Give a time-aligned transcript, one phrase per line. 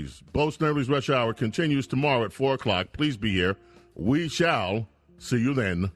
[0.00, 0.22] Snerdley's.
[0.32, 2.88] Bo Snerdley's Rush Hour continues tomorrow at 4 o'clock.
[2.92, 3.56] Please be here.
[3.94, 4.88] We shall
[5.18, 5.90] see you then.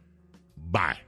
[0.71, 0.99] Bye.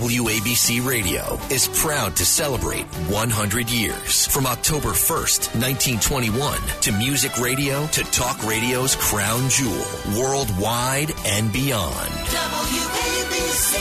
[0.00, 4.26] WABC Radio is proud to celebrate 100 years.
[4.28, 9.84] From October 1st, 1921, to music radio to talk radio's crown jewel,
[10.16, 12.08] worldwide and beyond.
[12.32, 13.76] WABC.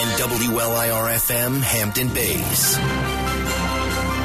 [0.00, 2.76] And WLIR FM Hampton Bays.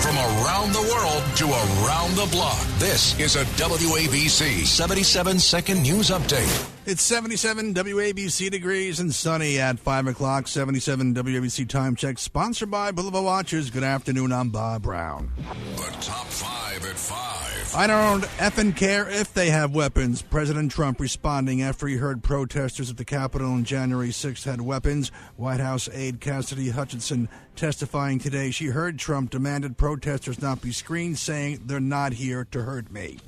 [0.01, 6.11] From around the world to around the block, this is a WABC 77 second news
[6.11, 6.76] update.
[6.89, 10.47] It's 77 WABC degrees and sunny at 5 o'clock.
[10.47, 13.69] 77 WABC time check, sponsored by Boulevard Watchers.
[13.69, 15.29] Good afternoon, I'm Bob Brown.
[15.75, 17.75] The top five at five.
[17.75, 20.21] I don't effing care if they have weapons.
[20.21, 25.09] President Trump responding after he heard protesters at the Capitol on January 6th had weapons.
[25.35, 28.51] White House aide Cassidy Hutchinson testifying today.
[28.51, 33.19] She heard Trump demanded protesters not be screened, saying they're not here to hurt me.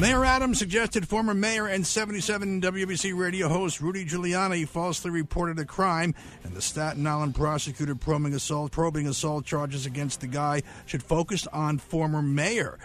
[0.00, 5.64] Mayor Adams suggested former mayor and 77 WBC radio host Rudy Giuliani falsely reported a
[5.64, 11.02] crime, and the Staten Island prosecutor probing assault, probing assault charges against the guy should
[11.02, 12.78] focus on former mayor.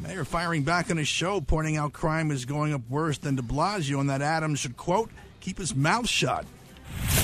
[0.00, 3.42] Mayor firing back on his show, pointing out crime is going up worse than de
[3.42, 6.44] Blasio, and that Adams should, quote, keep his mouth shut.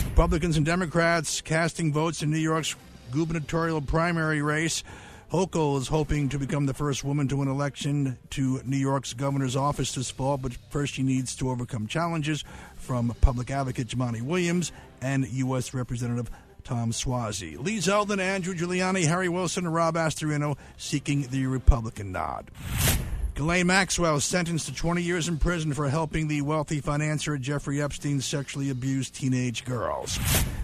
[0.04, 2.74] Republicans and Democrats casting votes in New York's
[3.12, 4.82] gubernatorial primary race.
[5.32, 9.56] Hochul is hoping to become the first woman to win election to New York's governor's
[9.56, 12.44] office this fall, but first she needs to overcome challenges
[12.76, 15.74] from public advocate Jumaane Williams and U.S.
[15.74, 16.30] Representative
[16.68, 17.58] Tom Suozzi.
[17.58, 22.50] Lee Zeldin, Andrew Giuliani, Harry Wilson, and Rob Astorino seeking the Republican nod.
[23.34, 28.20] Ghislaine Maxwell sentenced to 20 years in prison for helping the wealthy financier Jeffrey Epstein
[28.20, 30.18] sexually abuse teenage girls.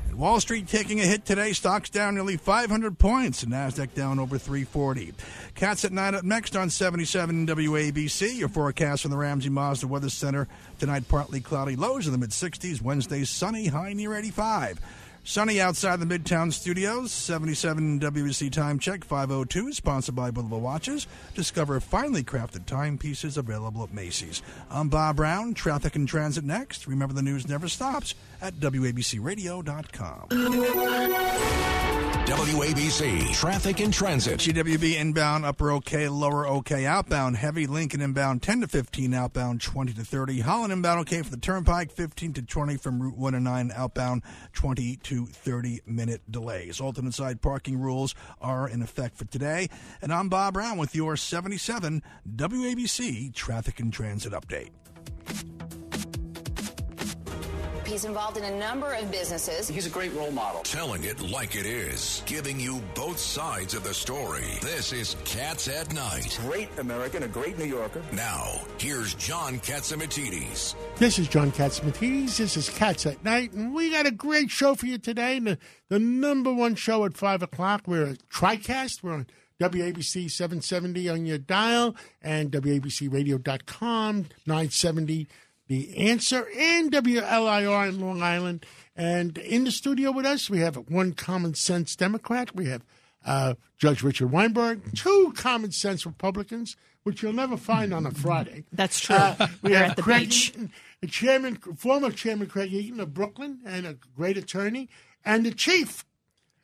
[0.06, 1.54] And Wall Street taking a hit today.
[1.54, 3.42] Stocks down nearly 500 points.
[3.46, 5.14] Nasdaq down over 340.
[5.54, 8.36] Cats at night up next on 77 WABC.
[8.36, 10.48] Your forecast from the Ramsey Mazda Weather Center
[10.78, 12.82] tonight: partly cloudy, lows in the mid 60s.
[12.82, 14.80] Wednesday sunny, high near 85.
[15.26, 21.06] Sunny outside the Midtown Studios, 77 WBC Time Check 502, sponsored by Boulevard Watches.
[21.34, 24.42] Discover finely crafted timepieces available at Macy's.
[24.70, 26.86] I'm Bob Brown, traffic and transit next.
[26.86, 30.28] Remember, the news never stops at WABCRadio.com.
[32.24, 34.40] WABC Traffic and Transit.
[34.40, 37.66] GWB inbound, upper OK, lower OK, outbound, heavy.
[37.66, 40.40] Lincoln inbound, 10 to 15, outbound, 20 to 30.
[40.40, 44.22] Holland inbound, OK for the turnpike, 15 to 20 from Route 1 and 9, outbound,
[44.52, 46.80] 20 to 30 minute delays.
[46.80, 49.68] Alternate side parking rules are in effect for today.
[50.02, 52.02] And I'm Bob Brown with your 77
[52.36, 54.70] WABC Traffic and Transit Update.
[57.86, 59.68] He's involved in a number of businesses.
[59.68, 60.62] He's a great role model.
[60.62, 64.58] Telling it like it is, giving you both sides of the story.
[64.62, 66.38] This is Cats at Night.
[66.46, 68.02] Great American, a great New Yorker.
[68.12, 70.74] Now, here's John Catsimatidis.
[70.96, 72.38] This is John Catsimatidis.
[72.38, 75.38] This is Cats at Night, and we got a great show for you today.
[75.38, 75.58] The,
[75.90, 77.82] the number one show at 5 o'clock.
[77.86, 79.02] We're at TriCast.
[79.02, 79.26] We're on
[79.60, 85.28] WABC 770 on your dial and WABCRadio.com 970
[85.66, 88.66] The Answer and WLIR in Long Island.
[88.96, 92.54] And in the studio with us, we have one common sense Democrat.
[92.54, 92.84] We have
[93.24, 98.64] uh, Judge Richard Weinberg, two common sense Republicans, which you'll never find on a Friday.
[98.72, 99.16] That's true.
[99.16, 100.50] Uh, we They're have at the Craig beach.
[100.50, 104.88] Eaton, the chairman, former Chairman Craig Eaton of Brooklyn, and a great attorney,
[105.24, 106.04] and the chief.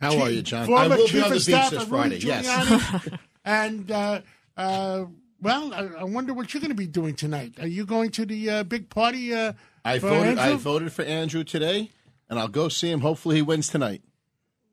[0.00, 0.66] How chief- are you, John?
[0.66, 3.08] Former I will be on the beach this Friday, yes.
[3.44, 4.20] And uh,
[4.56, 5.06] uh,
[5.42, 7.54] well, I, I wonder what you're going to be doing tonight.
[7.60, 9.34] Are you going to the uh, big party?
[9.34, 10.38] Uh, I for voted.
[10.38, 11.90] I voted for Andrew today,
[12.28, 13.00] and I'll go see him.
[13.00, 14.02] Hopefully, he wins tonight.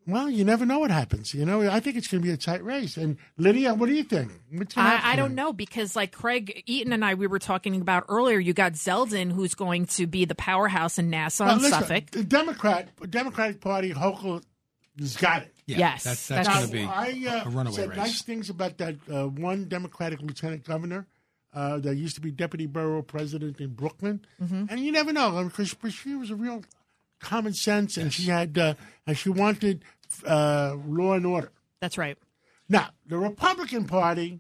[0.08, 1.34] Well, you never know what happens.
[1.34, 2.96] You know, I think it's going to be a tight race.
[2.96, 4.32] And Lydia, what do you think?
[4.52, 8.06] What's I, I don't know because, like Craig Eaton and I, we were talking about
[8.08, 8.40] earlier.
[8.40, 12.12] You got Zeldin, who's going to be the powerhouse in Nassau Now, and listen, Suffolk.
[12.12, 14.44] The Democrat, Democratic Party, Hochul
[15.00, 15.54] has got it.
[15.66, 17.98] Yeah, Yes, that's- that's gonna be I, uh, a runaway said race.
[17.98, 21.08] nice things about that uh, one Democratic lieutenant governor
[21.54, 24.26] uh, that used to be deputy borough president in Brooklyn.
[24.42, 24.66] Mm-hmm.
[24.70, 26.64] And you never know because she was a real
[27.20, 29.84] common sense, and she had uh, and she wanted
[30.26, 31.52] uh, law and order.
[31.82, 32.18] That's right.
[32.70, 34.40] Now, the Republican Party,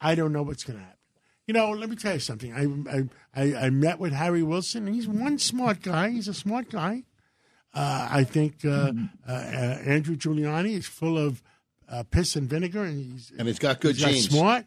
[0.00, 0.98] I don't know what's going to happen.
[1.46, 2.52] You know, let me tell you something.
[2.52, 6.10] I, I, I, I met with Harry Wilson, and he's one smart guy.
[6.10, 7.04] He's a smart guy.
[7.74, 8.92] Uh, I think uh,
[9.28, 9.32] uh, uh,
[9.84, 11.42] Andrew Giuliani is full of
[11.88, 14.28] uh, piss and vinegar, and he's And he's got good he's got genes.
[14.30, 14.64] smart.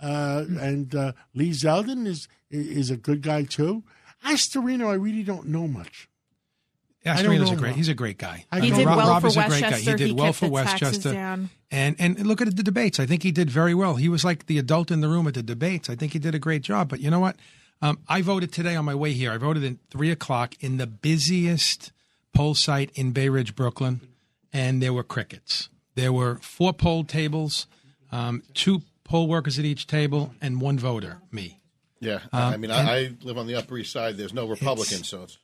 [0.00, 3.82] Uh, and uh, Lee Zeldin is is a good guy too.
[4.26, 6.08] Astorino, I really don't know much.
[7.06, 7.70] I don't Astorino's a great.
[7.70, 7.76] him.
[7.76, 8.46] He's a great guy.
[8.54, 8.86] He don't did.
[8.86, 9.70] Rob, well Rob for is a great guy.
[9.70, 9.90] Westchester.
[9.90, 11.12] He did He well kept for the taxes Westchester.
[11.12, 11.50] down.
[11.70, 12.98] And and look at the debates.
[13.00, 13.96] I think he did very well.
[13.96, 15.90] He was like the adult in the room at the debates.
[15.90, 16.88] I think he did a great job.
[16.88, 17.36] But you know what?
[17.82, 19.32] Um, I voted today on my way here.
[19.32, 21.92] I voted at three o'clock in the busiest
[22.34, 24.00] poll site in Bay Ridge, Brooklyn,
[24.52, 25.68] and there were crickets.
[25.94, 27.66] There were four poll tables,
[28.12, 31.60] um, two poll workers at each table, and one voter, me.
[32.00, 34.16] Yeah, Um, I mean, I, I live on the Upper East Side.
[34.18, 35.38] There's no Republicans, so it's.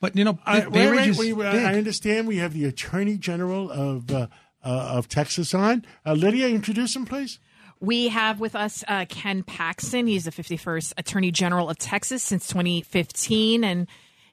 [0.00, 1.64] But you know, I, Bay wait, Ridge wait, is wait, wait, big.
[1.64, 4.28] I understand we have the Attorney General of uh,
[4.64, 5.84] uh, of Texas on.
[6.06, 7.38] Uh, Lydia, introduce him, please.
[7.80, 10.06] We have with us uh, Ken Paxton.
[10.06, 13.62] He's the 51st Attorney General of Texas since 2015.
[13.64, 13.86] And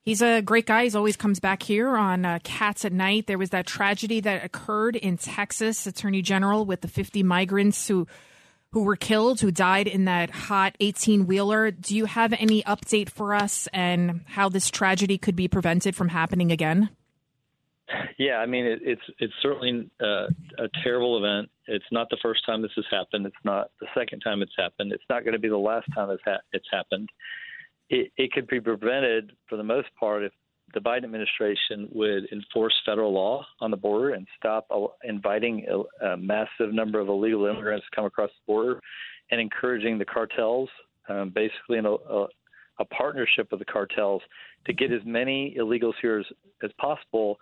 [0.05, 0.83] he's a great guy.
[0.83, 3.27] He's always comes back here on uh, Cats at Night.
[3.27, 8.07] There was that tragedy that occurred in Texas, Attorney General, with the 50 migrants who
[8.71, 11.71] who were killed, who died in that hot 18 wheeler.
[11.71, 16.09] Do you have any update for us and how this tragedy could be prevented from
[16.09, 16.89] happening again?
[18.17, 20.27] Yeah, I mean it, it's it's certainly uh,
[20.57, 21.49] a terrible event.
[21.67, 23.25] It's not the first time this has happened.
[23.25, 24.91] It's not the second time it's happened.
[24.91, 27.09] It's not going to be the last time it's, ha- it's happened.
[27.89, 30.31] It, it could be prevented for the most part if
[30.73, 34.67] the Biden administration would enforce federal law on the border and stop
[35.03, 38.79] inviting a, a massive number of illegal immigrants to come across the border
[39.31, 40.69] and encouraging the cartels,
[41.09, 42.27] um, basically in a, a,
[42.79, 44.21] a partnership with the cartels,
[44.65, 46.25] to get as many illegals here as,
[46.63, 47.37] as possible.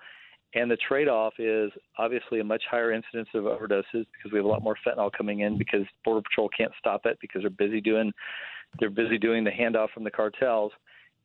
[0.56, 4.46] And the trade off is obviously a much higher incidence of overdoses because we have
[4.46, 7.82] a lot more fentanyl coming in because Border Patrol can't stop it because they're busy
[7.82, 8.12] doing
[8.80, 10.72] they're busy doing the handoff from the cartels.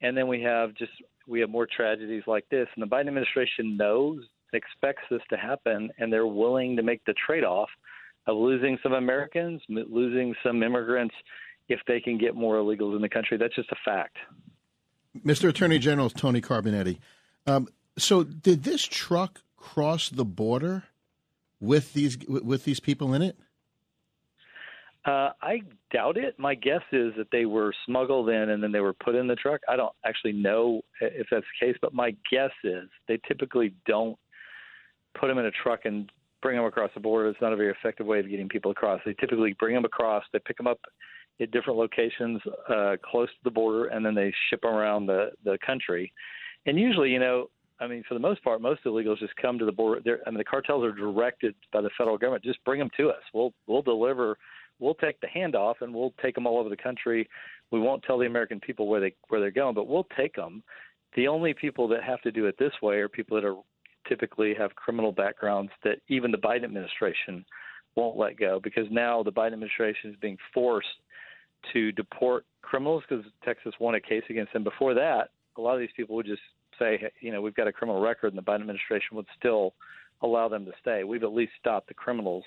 [0.01, 0.93] And then we have just
[1.27, 2.69] we have more tragedies like this.
[2.75, 7.05] And the Biden administration knows and expects this to happen and they're willing to make
[7.05, 7.69] the trade off
[8.27, 11.15] of losing some Americans, losing some immigrants
[11.69, 13.37] if they can get more illegals in the country.
[13.37, 14.17] That's just a fact.
[15.25, 15.49] Mr.
[15.49, 16.99] Attorney General Tony Carbonetti.
[17.47, 20.85] Um, so, did this truck cross the border
[21.61, 23.37] with these with these people in it?
[25.05, 25.61] Uh, I
[25.93, 26.39] doubt it.
[26.39, 29.37] My guess is that they were smuggled in and then they were put in the
[29.37, 29.61] truck.
[29.69, 34.19] I don't actually know if that's the case, but my guess is they typically don't
[35.19, 36.11] put them in a truck and
[36.43, 37.29] bring them across the border.
[37.29, 39.01] It's not a very effective way of getting people across.
[39.05, 40.25] They typically bring them across.
[40.33, 40.81] They pick them up
[41.41, 45.31] at different locations uh, close to the border, and then they ship them around the
[45.45, 46.13] the country.
[46.67, 47.51] And usually, you know,
[47.81, 50.21] I mean, for the most part, most illegals just come to the border.
[50.27, 52.45] I mean, the cartels are directed by the federal government.
[52.45, 53.23] Just bring them to us.
[53.33, 54.37] We'll we'll deliver.
[54.79, 57.29] We'll take the handoff and we'll take them all over the country.
[57.71, 60.63] We won't tell the American people where they where they're going, but we'll take them.
[61.17, 63.57] The only people that have to do it this way are people that are
[64.09, 67.45] typically have criminal backgrounds that even the Biden administration
[67.97, 70.87] won't let go because now the Biden administration is being forced
[71.73, 74.65] to deport criminals because Texas won a case against them.
[74.65, 76.43] Before that, a lot of these people would just
[76.79, 79.75] say, you know, we've got a criminal record, and the Biden administration would still
[80.23, 81.05] allow them to stay.
[81.05, 82.45] We've at least stopped the criminals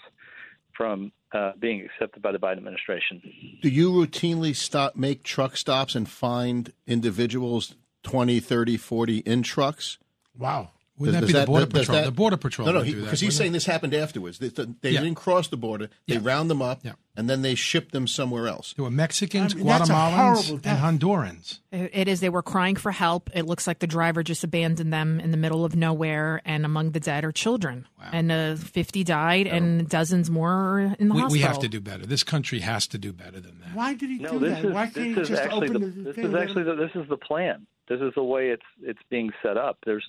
[0.75, 3.21] from uh, being accepted by the Biden administration.
[3.61, 9.97] Do you routinely stop make truck stops and find individuals 20, 30, 40 in trucks?
[10.37, 10.71] Wow.
[11.01, 12.03] Wouldn't that Does be the Border does Patrol?
[12.05, 13.53] The Border Patrol No, no, would he- because he's saying it?
[13.53, 14.39] this happened afterwards.
[14.39, 15.01] They, they Yeah.
[15.01, 15.89] didn't cross the border.
[16.07, 16.81] They round them up,
[17.15, 18.73] and then they ship them somewhere else.
[18.73, 20.61] There were Mexicans, I mean, Guatemalans, and.
[21.01, 21.59] Hondurans.
[21.71, 22.19] It it is.
[22.19, 23.29] They were crying for help.
[23.33, 26.91] It looks like the driver just abandoned them in the middle of nowhere, and among
[26.91, 27.87] the dead are children.
[27.99, 28.09] Wow.
[28.13, 31.31] And uh, 50 died, and dozens more are in the We, hospital.
[31.31, 32.05] we have to do better.
[32.05, 33.73] This country has to do better than that.
[33.75, 34.65] Why did he No, do this that?
[34.65, 36.63] is Why can't he this is just actually open the, the, this thing is actually
[36.63, 37.65] the, this is the plan.
[37.87, 39.77] This is the way it's it's being set up.
[39.85, 40.05] There's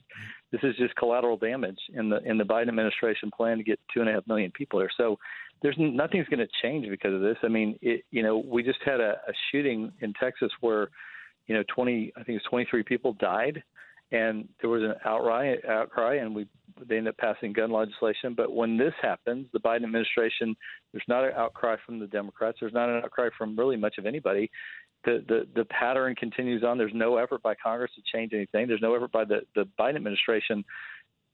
[0.52, 4.00] this is just collateral damage in the in the Biden administration plan to get two
[4.00, 4.90] and a half million people there.
[4.97, 5.18] So
[5.62, 7.37] there's nothing's going to change because of this.
[7.42, 10.90] I mean, it, you know, we just had a, a shooting in Texas where
[11.47, 13.62] you know 20 I think it's 23 people died,
[14.12, 16.47] and there was an outcry outcry, and we
[16.87, 18.35] they ended up passing gun legislation.
[18.37, 20.54] But when this happens, the Biden administration,
[20.92, 22.59] there's not an outcry from the Democrats.
[22.61, 24.50] There's not an outcry from really much of anybody.
[25.04, 26.78] The, the the pattern continues on.
[26.78, 28.68] There's no effort by Congress to change anything.
[28.68, 30.64] There's no effort by the the Biden administration.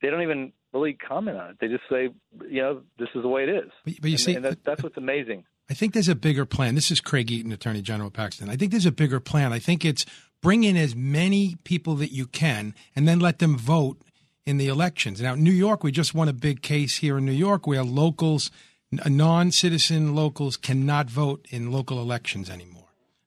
[0.00, 1.56] They don't even really comment on it.
[1.60, 2.08] They just say,
[2.48, 3.70] you know, this is the way it is.
[3.84, 5.44] But, but you and, see, and that, that's what's amazing.
[5.70, 6.74] I think there's a bigger plan.
[6.74, 8.48] This is Craig Eaton, Attorney General of Paxton.
[8.48, 9.52] I think there's a bigger plan.
[9.52, 10.06] I think it's
[10.40, 14.00] bring in as many people that you can and then let them vote
[14.46, 15.20] in the elections.
[15.20, 18.50] Now, New York, we just won a big case here in New York where locals,
[18.90, 22.77] non citizen locals, cannot vote in local elections anymore.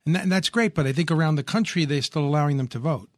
[0.05, 2.67] And, that, and that's great, but I think around the country, they're still allowing them
[2.70, 3.10] to vote.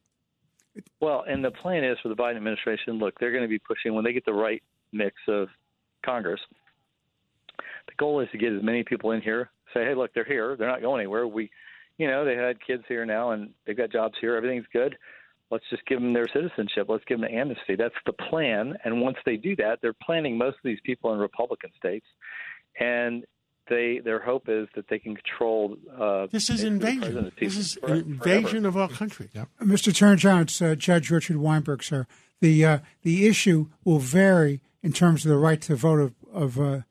[1.00, 2.98] Well, and the plan is for the Biden administration.
[3.00, 4.62] Look, they're going to be pushing when they get the right
[4.92, 5.48] mix of
[6.06, 6.42] Congress.
[7.58, 9.52] The goal is to get as many people in here.
[9.74, 10.56] Say, hey, look, they're here.
[10.56, 11.28] They're not going anywhere.
[11.28, 11.50] We,
[11.98, 14.36] you know, they had kids here now and they've got jobs here.
[14.36, 14.96] Everything's good.
[15.52, 16.88] Let's just give them their citizenship.
[16.90, 17.76] Let's give them the amnesty.
[17.76, 18.76] That's the plan.
[18.84, 22.08] And once they do that, they're planning most of these people in Republican states,
[22.80, 23.24] and
[23.70, 25.78] they their hope is that they can control.
[25.98, 27.32] Uh, This is invasion.
[27.40, 29.30] This is forever- an invasion of our country.
[29.62, 29.88] Mr.
[29.90, 32.08] Attorney General, it's uh, Judge Richard Weinberg, sir.
[32.42, 36.60] The uh, the issue will vary in terms of the right to vote of, of
[36.60, 36.82] uh,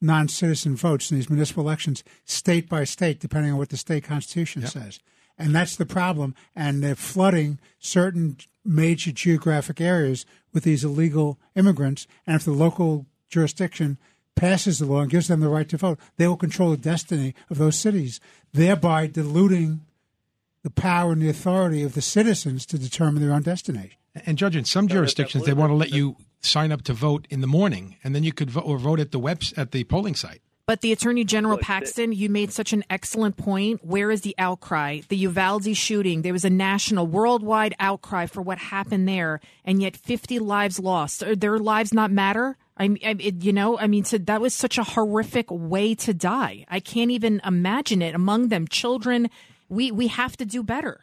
[0.00, 4.66] non-citizen votes in these municipal elections, state by state, depending on what the state constitution
[4.66, 5.00] says.
[5.38, 6.34] And that's the problem.
[6.54, 12.06] And they're flooding certain major geographic areas with these illegal immigrants.
[12.26, 13.98] And if the local jurisdiction
[14.38, 17.34] passes the law and gives them the right to vote, they will control the destiny
[17.50, 18.20] of those cities,
[18.52, 19.80] thereby diluting
[20.62, 23.92] the power and the authority of the citizens to determine their own destiny.
[24.26, 27.40] And judge, in some jurisdictions, they want to let you sign up to vote in
[27.40, 30.14] the morning, and then you could vote or vote at the web at the polling
[30.14, 30.40] site.
[30.66, 33.82] But the Attorney General Paxton, you made such an excellent point.
[33.82, 35.00] Where is the outcry?
[35.08, 39.96] The Uvalde shooting, there was a national, worldwide outcry for what happened there, and yet
[39.96, 41.22] 50 lives lost.
[41.22, 42.58] Are their lives not matter?
[42.78, 46.14] I, I it, you know, I mean, so that was such a horrific way to
[46.14, 46.64] die.
[46.68, 48.14] I can't even imagine it.
[48.14, 49.30] Among them, children.
[49.68, 51.00] We we have to do better.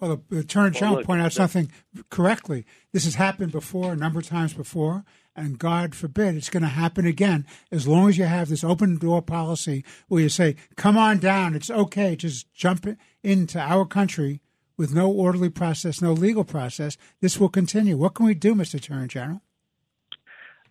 [0.00, 1.70] Well, the Attorney General look, pointed out something
[2.08, 2.64] correctly.
[2.92, 5.04] This has happened before, a number of times before,
[5.36, 7.46] and God forbid it's going to happen again.
[7.70, 11.54] As long as you have this open door policy where you say, "Come on down,
[11.54, 12.86] it's okay, just jump
[13.22, 14.40] into our country."
[14.76, 17.98] With no orderly process, no legal process, this will continue.
[17.98, 18.76] What can we do, Mr.
[18.76, 19.42] Attorney General?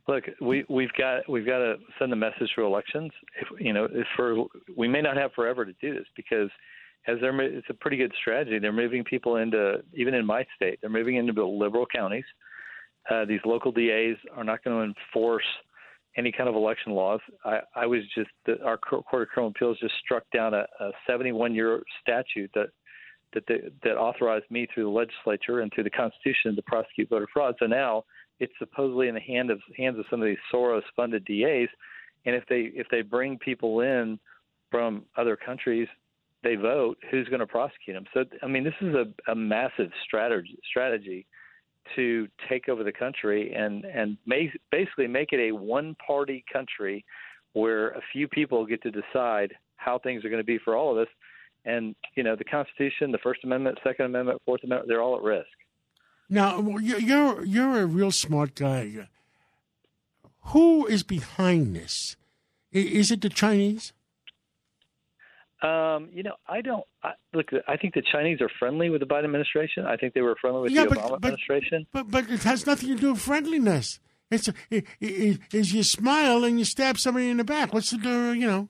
[0.10, 3.12] Look, we we've got we've got to send a message for elections.
[3.40, 6.50] If you know, if for we may not have forever to do this because
[7.08, 8.58] as they're it's a pretty good strategy.
[8.58, 10.80] They're moving people into even in my state.
[10.82, 12.26] They're moving into liberal counties.
[13.10, 15.46] Uh, these local DAs are not going to enforce
[16.18, 17.20] any kind of election laws.
[17.46, 20.92] I, I was just the, our Court of Criminal Appeals just struck down a, a
[21.06, 22.70] 71 year statute that
[23.34, 23.44] that
[23.84, 27.54] that authorized me through the legislature and through the Constitution to prosecute voter fraud.
[27.60, 28.06] So now
[28.40, 31.70] it's supposedly in the hand of hands of some of these Soros-funded DAs,
[32.26, 34.20] and if they if they bring people in
[34.72, 35.88] from other countries,
[36.44, 36.98] they vote.
[37.12, 38.06] Who's going to prosecute them?
[38.14, 41.26] So I mean, this is a, a massive strategy strategy
[41.96, 47.04] to take over the country and and make, basically make it a one-party country
[47.54, 50.92] where a few people get to decide how things are going to be for all
[50.92, 51.08] of us.
[51.66, 55.24] And you know, the Constitution, the First Amendment, Second Amendment, Fourth Amendment, they're all at
[55.24, 55.48] risk.
[56.30, 59.08] Now you- you're you're a real smart guy.
[60.54, 62.16] Who is behind this?
[62.72, 63.94] Is it the Chinese?
[65.62, 67.48] Um, you know, I don't I, look.
[67.68, 69.86] I think the Chinese are friendly with the Biden administration.
[69.86, 71.86] I think they were friendly with Yeah, the but- Obama but- administration.
[71.92, 74.00] But but it has nothing to do with friendliness.
[74.32, 77.74] It's it, it, it, is you smile and you stab somebody in the back.
[77.74, 78.70] What's the you know?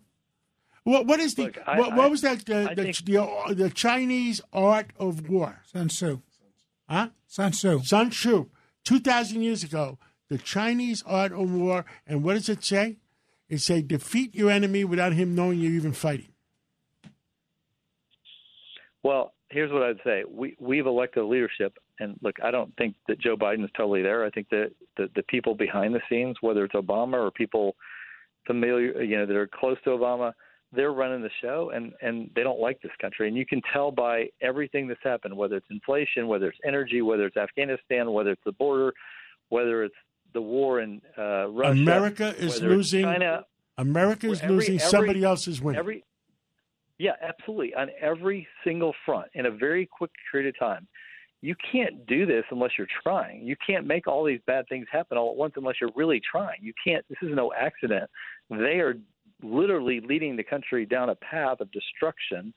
[0.86, 3.06] What what is the Look, I- what, what I- was that uh, I the, think-
[3.06, 5.62] the the Chinese art of war?
[5.72, 6.22] Sun Tzu.
[6.90, 7.10] Huh?
[7.28, 7.82] Sun Tzu.
[7.84, 8.50] Sun Tzu.
[8.84, 11.86] Two thousand years ago, the Chinese art of war.
[12.08, 12.98] And what does it say?
[13.48, 16.30] It say defeat your enemy without him knowing you're even fighting.
[19.04, 22.96] Well, here's what I'd say: we we've elected a leadership, and look, I don't think
[23.08, 24.26] that Joe Biden is totally there.
[24.26, 27.76] I think that the the people behind the scenes, whether it's Obama or people
[28.48, 30.34] familiar, you know, that are close to Obama,
[30.72, 33.92] they're running the show, and and they don't like this country, and you can tell
[33.92, 38.44] by everything that's happened, whether it's inflation, whether it's energy, whether it's Afghanistan, whether it's
[38.46, 38.94] the border,
[39.50, 39.96] whether it's
[40.34, 41.72] the war in uh, Russia.
[41.82, 43.04] America is losing.
[43.04, 43.46] China.
[43.78, 44.76] America is Every- losing.
[44.76, 45.80] every- somebody else is winning.
[45.80, 46.04] Every,
[46.98, 47.74] yeah, absolutely.
[47.76, 50.88] On every single front in a very quick period of time.
[51.42, 53.48] You can't do this unless you're trying.
[53.48, 56.58] You can't make all these bad things happen all at once unless you're really trying.
[56.62, 57.06] You can't.
[57.08, 58.10] This is no accident.
[58.50, 58.96] They are
[59.42, 62.54] literally leading the country down a path of destruction,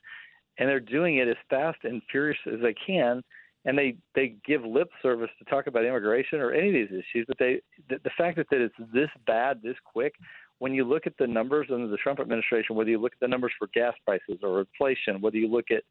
[0.57, 3.23] and they're doing it as fast and furious as they can.
[3.65, 7.25] And they they give lip service to talk about immigration or any of these issues,
[7.27, 10.15] but they the, the fact that, that it's this bad this quick
[10.59, 13.27] when you look at the numbers under the Trump administration, whether you look at the
[13.27, 15.83] numbers for gas prices or inflation, whether you look at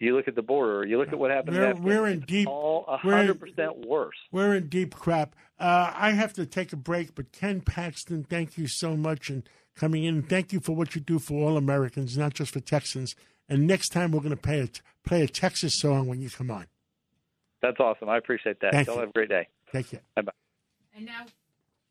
[0.00, 1.56] you look at the border, you look at what happened.
[1.56, 2.48] We're, in we're in deep.
[2.48, 4.16] all a hundred percent worse.
[4.32, 5.36] We're in deep crap.
[5.58, 9.48] Uh, I have to take a break, but Ken Paxton, thank you so much and
[9.74, 10.22] coming in.
[10.22, 13.14] Thank you for what you do for all Americans, not just for Texans.
[13.48, 14.68] And next time we're going to play a,
[15.06, 16.66] play a Texas song when you come on.
[17.62, 18.08] That's awesome.
[18.08, 18.72] I appreciate that.
[18.72, 19.00] Thank Y'all you.
[19.00, 19.48] have a great day.
[19.72, 20.00] Thank you.
[20.14, 20.32] Bye bye.
[20.94, 21.26] And now.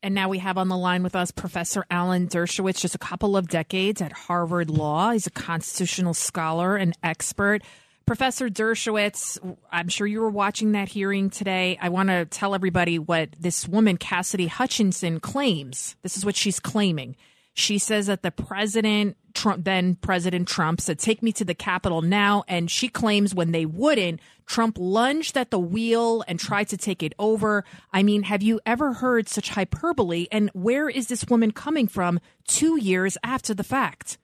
[0.04, 3.38] And now we have on the line with us Professor Alan Dershowitz, just a couple
[3.38, 5.12] of decades at Harvard Law.
[5.12, 7.62] He's a constitutional scholar and expert.
[8.06, 9.40] Professor Dershowitz,
[9.72, 11.78] I'm sure you were watching that hearing today.
[11.82, 15.96] I want to tell everybody what this woman, Cassidy Hutchinson, claims.
[16.02, 17.16] This is what she's claiming.
[17.54, 22.02] She says that the president Trump, then President Trump said, "Take me to the Capitol
[22.02, 26.78] now." And she claims when they wouldn't, Trump lunged at the wheel and tried to
[26.78, 27.64] take it over.
[27.92, 30.28] I mean, have you ever heard such hyperbole?
[30.32, 34.18] And where is this woman coming from two years after the fact?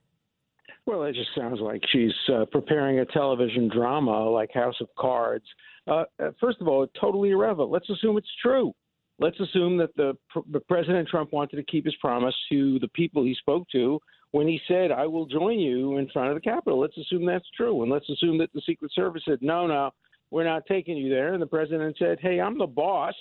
[0.86, 5.46] Well, it just sounds like she's uh, preparing a television drama like House of Cards.
[5.88, 7.70] Uh, uh, first of all, totally irrelevant.
[7.70, 8.74] Let's assume it's true.
[9.20, 10.18] Let's assume that the,
[10.52, 14.00] the President Trump wanted to keep his promise to the people he spoke to
[14.32, 17.50] when he said, "I will join you in front of the Capitol." Let's assume that's
[17.56, 19.92] true, and let's assume that the Secret Service said, "No, no,
[20.32, 23.16] we're not taking you there," and the President said, "Hey, I'm the boss."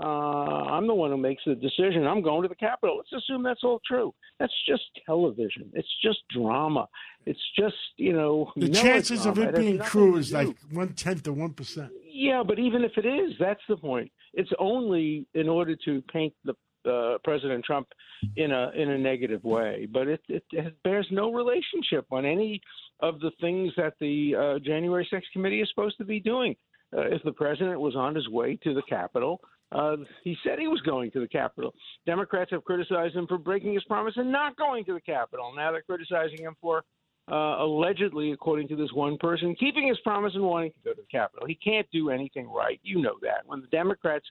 [0.00, 2.06] Uh, I'm the one who makes the decision.
[2.06, 2.98] I'm going to the Capitol.
[2.98, 4.14] Let's assume that's all true.
[4.38, 5.70] That's just television.
[5.74, 6.86] It's just drama.
[7.26, 11.36] It's just you know The chances of it being true is like one tenth of
[11.36, 11.90] one percent.
[12.04, 14.10] yeah, but even if it is, that's the point.
[14.34, 16.54] It's only in order to paint the
[16.88, 17.88] uh, President Trump
[18.36, 22.60] in a in a negative way, but it, it, it bears no relationship on any
[23.00, 26.54] of the things that the uh, January 6th committee is supposed to be doing.
[26.96, 29.40] Uh, if the president was on his way to the Capitol,
[29.72, 31.74] uh, he said he was going to the Capitol.
[32.06, 35.52] Democrats have criticized him for breaking his promise and not going to the Capitol.
[35.54, 36.84] Now they're criticizing him for
[37.30, 41.02] uh, allegedly, according to this one person, keeping his promise and wanting to go to
[41.02, 41.46] the Capitol.
[41.46, 42.80] He can't do anything right.
[42.82, 43.42] You know that.
[43.44, 44.24] When the Democrats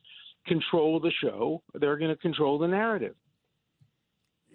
[0.47, 3.15] control the show, they're going to control the narrative.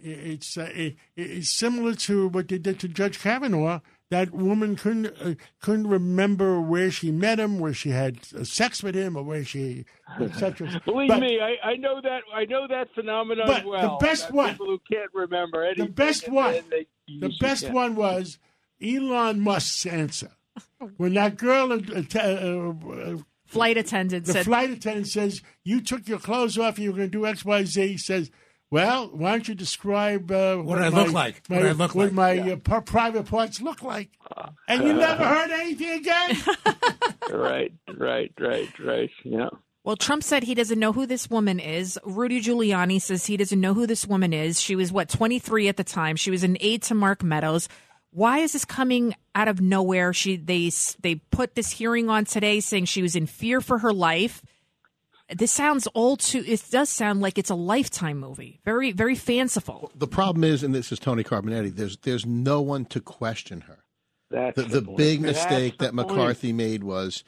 [0.04, 3.80] It's uh, it, it's similar to what they did to Judge Kavanaugh.
[4.12, 8.82] That woman couldn't uh, couldn't remember where she met him, where she had uh, sex
[8.82, 9.86] with him, or where she
[10.20, 10.82] etc.
[10.84, 12.20] Believe But- me, I, I know that.
[12.34, 13.96] I know that phenomenon But well.
[13.98, 15.86] the best That one- people who can't remember anything.
[15.86, 16.56] The best one.
[16.70, 17.72] they The best yeah.
[17.72, 18.38] one was
[18.82, 20.32] Elon Musk's answer
[20.98, 21.78] when that girl, uh,
[22.14, 23.16] uh, uh,
[23.46, 26.76] Flight attendant the said, flight attendant says, "You took your clothes off.
[26.76, 28.30] and You were going to do X, Y, Z." He says.
[28.72, 31.48] Well, why don't you describe uh, What I my- look like?
[31.50, 32.12] My, What I look what like?
[32.14, 34.08] my uh, pri- private parts look like,
[34.66, 36.38] and you never heard anything again.
[37.30, 39.10] right, right, right, right.
[39.24, 39.50] Yeah.
[39.84, 41.98] Well, Trump said he doesn't know who this woman is.
[42.04, 44.58] Rudy Giuliani says he doesn't know who this woman is.
[44.60, 46.16] She was, what, 23 at the time.
[46.16, 47.68] She was an aide to Mark Meadows.
[48.10, 50.12] Why is this coming out of nowhere?
[50.14, 50.70] She they
[51.02, 54.40] they put this hearing on today saying she was in fear for her life.
[55.36, 56.44] This sounds all too.
[56.46, 58.60] It does sound like it's a lifetime movie.
[58.64, 59.90] Very very fanciful.
[59.94, 61.74] The problem is, and this is Tony Carbonetti.
[61.74, 63.84] There's there's no one to question her.
[64.30, 64.98] That's the, the the point.
[64.98, 66.08] big That's mistake the that point.
[66.10, 67.24] McCarthy made was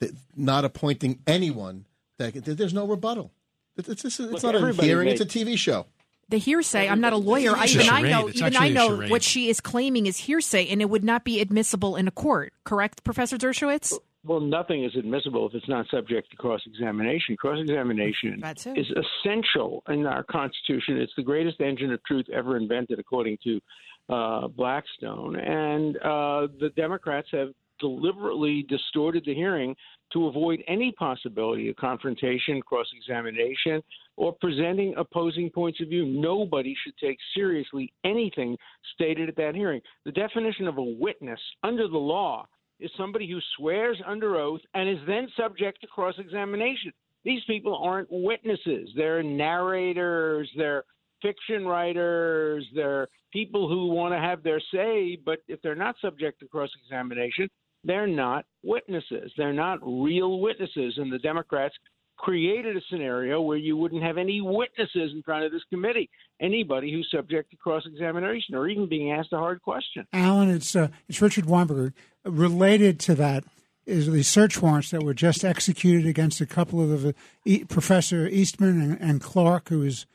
[0.00, 1.84] that not appointing anyone.
[2.18, 3.32] That there's no rebuttal.
[3.76, 5.86] It's, it's, it's, Look, not a hearing; makes- it's a TV show.
[6.30, 6.88] The hearsay.
[6.88, 7.56] I'm not a lawyer.
[7.56, 8.26] I, It's even I know.
[8.26, 11.04] It's Even actually I a know what she is claiming is hearsay, and it would
[11.04, 12.52] not be admissible in a court.
[12.64, 13.94] Correct, Professor Dershowitz?
[14.24, 17.36] Well, nothing is admissible if it's not subject to cross examination.
[17.36, 18.42] Cross examination
[18.76, 20.98] is essential in our Constitution.
[20.98, 23.60] It's the greatest engine of truth ever invented, according to
[24.08, 25.36] uh, Blackstone.
[25.36, 27.50] And uh, the Democrats have
[27.80, 29.76] deliberately distorted the hearing
[30.12, 33.82] to avoid any possibility of confrontation, cross examination,
[34.16, 36.04] or presenting opposing points of view.
[36.04, 38.56] Nobody should take seriously anything
[38.94, 39.80] stated at that hearing.
[40.04, 42.46] The definition of a witness under the law
[42.80, 46.92] is somebody who swears under oath and is then subject to cross examination.
[47.24, 48.90] These people aren't witnesses.
[48.96, 50.84] They're narrators, they're
[51.20, 56.40] fiction writers, they're people who want to have their say, but if they're not subject
[56.40, 57.48] to cross examination,
[57.84, 59.32] they're not witnesses.
[59.36, 60.94] They're not real witnesses.
[60.96, 61.74] And the Democrats
[62.16, 66.10] created a scenario where you wouldn't have any witnesses in front of this committee,
[66.40, 70.04] anybody who's subject to cross examination or even being asked a hard question.
[70.12, 71.92] Alan, it's uh, it's Richard Weinberger.
[72.28, 73.44] Related to that
[73.86, 77.14] is the search warrants that were just executed against a couple of the
[77.44, 80.06] e- Professor Eastman and, and Clark, who was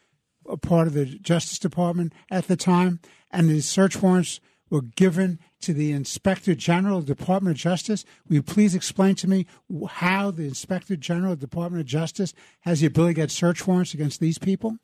[0.48, 3.00] a part of the Justice Department at the time,
[3.32, 8.06] and the search warrants were given to the Inspector General of the Department of Justice.
[8.28, 9.48] Will you please explain to me
[9.90, 13.66] how the Inspector General of the Department of Justice has the ability to get search
[13.66, 14.78] warrants against these people?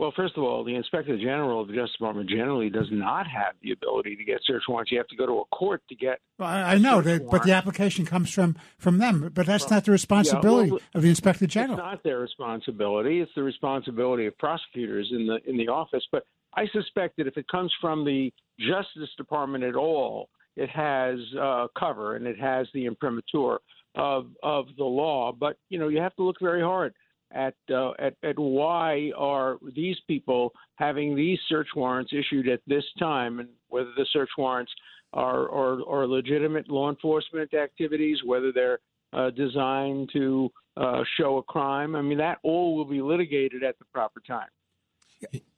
[0.00, 3.54] Well, first of all, the Inspector General of the Justice Department generally does not have
[3.62, 4.90] the ability to get search warrants.
[4.90, 6.20] You have to go to a court to get.
[6.38, 9.30] Well, I, I know, that, but the application comes from from them.
[9.34, 11.74] But that's not the Yeah, responsibility well, of the Inspector General.
[11.74, 13.20] It's not their responsibility.
[13.20, 16.06] It's the responsibility of prosecutors in the in the office.
[16.10, 21.18] But I suspect that if it comes from the Justice Department at all, it has
[21.38, 23.58] uh, cover and it has the imprimatur
[23.96, 25.30] of of the law.
[25.30, 26.94] But you know, you have to look very hard
[27.32, 32.84] at uh, at at why are these people having these search warrants issued at this
[32.98, 34.72] time, and whether the search warrants
[35.12, 38.78] are are, are legitimate law enforcement activities, whether they're
[39.12, 41.94] uh, designed to uh, show a crime.
[41.96, 44.48] I mean, that all will be litigated at the proper time.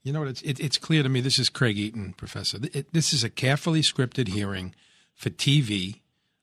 [0.03, 0.29] You know what?
[0.29, 1.21] It's it, it's clear to me.
[1.21, 2.59] This is Craig Eaton, Professor.
[2.73, 4.75] It, this is a carefully scripted hearing
[5.15, 6.01] for TV,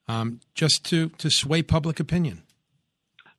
[0.08, 2.44] um, just to to sway public opinion.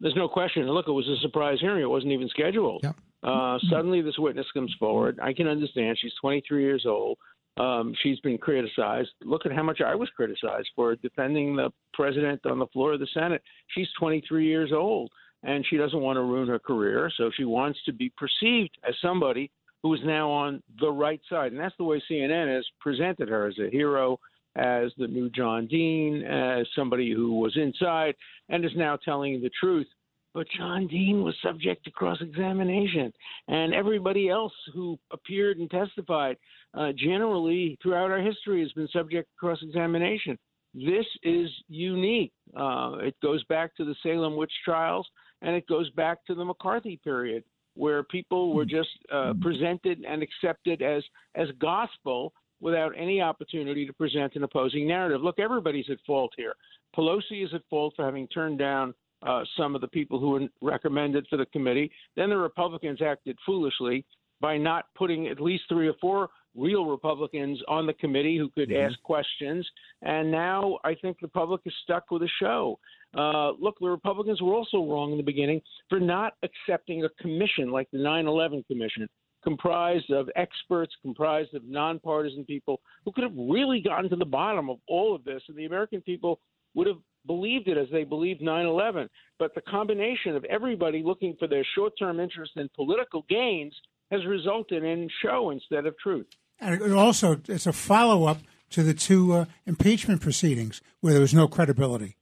[0.01, 0.67] There's no question.
[0.69, 1.83] Look, it was a surprise hearing.
[1.83, 2.83] It wasn't even scheduled.
[3.23, 5.19] Uh, suddenly, this witness comes forward.
[5.23, 5.99] I can understand.
[6.01, 7.19] She's 23 years old.
[7.59, 9.11] Um, she's been criticized.
[9.23, 13.01] Look at how much I was criticized for defending the president on the floor of
[13.01, 13.43] the Senate.
[13.69, 15.11] She's 23 years old,
[15.43, 17.11] and she doesn't want to ruin her career.
[17.17, 19.51] So she wants to be perceived as somebody
[19.83, 21.53] who is now on the right side.
[21.53, 24.19] And that's the way CNN has presented her as a hero,
[24.61, 28.15] as the new John Dean, as somebody who was inside
[28.51, 29.87] and is now telling the truth.
[30.35, 33.13] But John Dean was subject to cross examination,
[33.49, 36.37] and everybody else who appeared and testified
[36.75, 40.39] uh, generally throughout our history has been subject to cross examination.
[40.73, 42.33] This is unique.
[42.57, 45.09] Uh, it goes back to the Salem witch trials,
[45.43, 47.43] and it goes back to the McCarthy period,
[47.75, 51.03] where people were just uh, presented and accepted as
[51.35, 55.23] as gospel without any opportunity to present an opposing narrative.
[55.23, 56.55] Look, everybody's at fault here.
[56.97, 60.49] Pelosi is at fault for having turned down uh, some of the people who were
[60.63, 61.91] recommended for the committee.
[62.17, 64.05] Then the Republicans acted foolishly
[64.41, 68.71] by not putting at least three or four real Republicans on the committee who could
[68.71, 68.89] Mhm.
[68.89, 69.71] ask questions.
[70.03, 72.79] And now I think the public is stuck with a show.
[73.15, 77.71] Uh, look, the Republicans were also wrong in the beginning for not accepting a commission
[77.71, 79.09] like the 9 11 Commission,
[79.43, 84.71] comprised of experts, comprised of nonpartisan people who could have really gotten to the bottom
[84.71, 85.43] of all of this.
[85.49, 86.41] And the American people
[86.75, 89.09] would have believed it as they believed 9 11.
[89.39, 93.75] But the combination of everybody looking for their short term interest and political gains
[94.11, 96.27] has resulted in show instead of truth.
[96.61, 98.39] And it also, it's a follow up
[98.71, 102.17] to the two uh, impeachment proceedings where there was no credibility.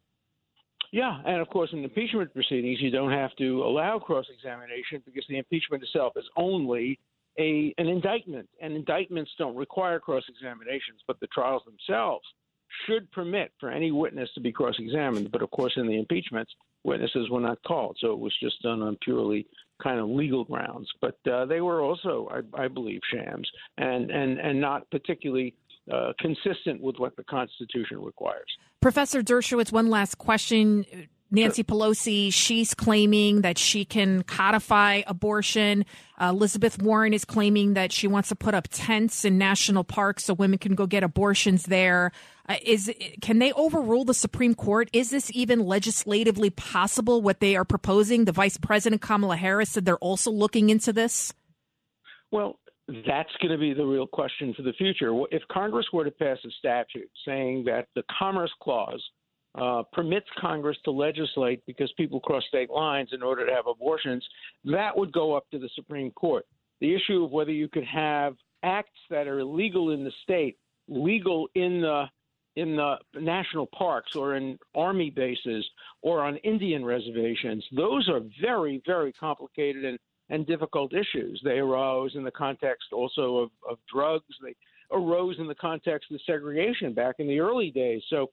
[0.92, 5.24] Yeah, and of course, in impeachment proceedings, you don't have to allow cross examination because
[5.28, 6.98] the impeachment itself is only
[7.38, 12.24] a an indictment, and indictments don't require cross examinations, but the trials themselves
[12.87, 15.31] should permit for any witness to be cross examined.
[15.31, 16.53] But of course, in the impeachments,
[16.85, 19.46] witnesses were not called, so it was just done on purely
[19.83, 20.88] kind of legal grounds.
[21.01, 23.48] But uh, they were also, I, I believe, shams
[23.79, 25.55] and and and not particularly
[25.92, 28.48] uh, consistent with what the Constitution requires.
[28.81, 30.85] Professor Dershowitz, one last question.
[31.31, 35.85] Nancy Pelosi, she's claiming that she can codify abortion.
[36.19, 40.25] Uh, Elizabeth Warren is claiming that she wants to put up tents in national parks
[40.25, 42.12] so women can go get abortions there.
[42.49, 44.88] Uh, is can they overrule the Supreme Court?
[44.95, 47.21] Is this even legislatively possible?
[47.21, 48.25] What they are proposing?
[48.25, 51.35] The Vice President Kamala Harris said they're also looking into this.
[52.31, 55.12] Well, that's going to be the real question for the future.
[55.31, 59.03] If Congress were to pass a statute saying that the Commerce Clause
[59.61, 64.25] uh, permits Congress to legislate because people cross state lines in order to have abortions,
[64.64, 66.47] that would go up to the Supreme Court.
[66.81, 71.49] The issue of whether you could have acts that are illegal in the state legal
[71.55, 72.07] in the
[72.57, 75.64] in the national parks or in army bases
[76.03, 79.97] or on Indian reservations, those are very, very complicated and,
[80.31, 81.40] and difficult issues.
[81.44, 84.25] They arose in the context also of, of drugs.
[84.42, 84.57] They
[84.90, 88.03] arose in the context of segregation back in the early days.
[88.11, 88.31] So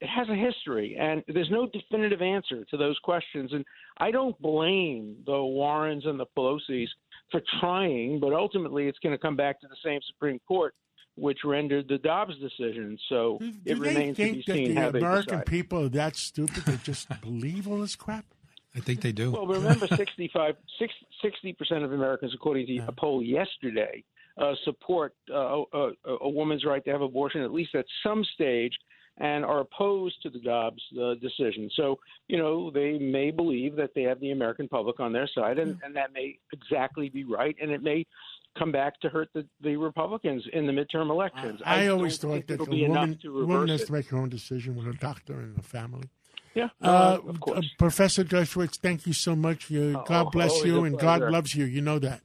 [0.00, 3.52] has a history, and there's no definitive answer to those questions.
[3.52, 3.64] And
[3.98, 6.90] I don't blame the Warrens and the Pelosi's
[7.30, 10.74] for trying, but ultimately it's going to come back to the same Supreme Court
[11.14, 12.98] which rendered the Dobbs decision.
[13.08, 15.46] So it Do remains they to be think that seen the how American decide.
[15.46, 18.24] people are that stupid they just believe all this crap?
[18.74, 19.30] I think they do.
[19.32, 20.56] Well, remember, 65,
[21.20, 24.02] 60 percent of Americans, according to a poll yesterday,
[24.38, 25.90] uh, support uh, a,
[26.22, 28.72] a woman's right to have abortion at least at some stage,
[29.22, 31.70] and are opposed to the Dobbs uh, decision.
[31.76, 35.60] So, you know, they may believe that they have the American public on their side,
[35.60, 38.04] and, and that may exactly be right, and it may
[38.58, 41.62] come back to hurt the, the Republicans in the midterm elections.
[41.64, 43.86] I, don't always thought that the woman, to woman has it.
[43.86, 46.10] to make her own decision with a doctor and a family.
[46.54, 47.66] Yeah, Uh, uh, of course.
[47.78, 49.70] Professor Dershowitz, thank you so much.
[49.70, 51.64] You, Oh, God bless you, and God loves you.
[51.64, 52.22] You know that.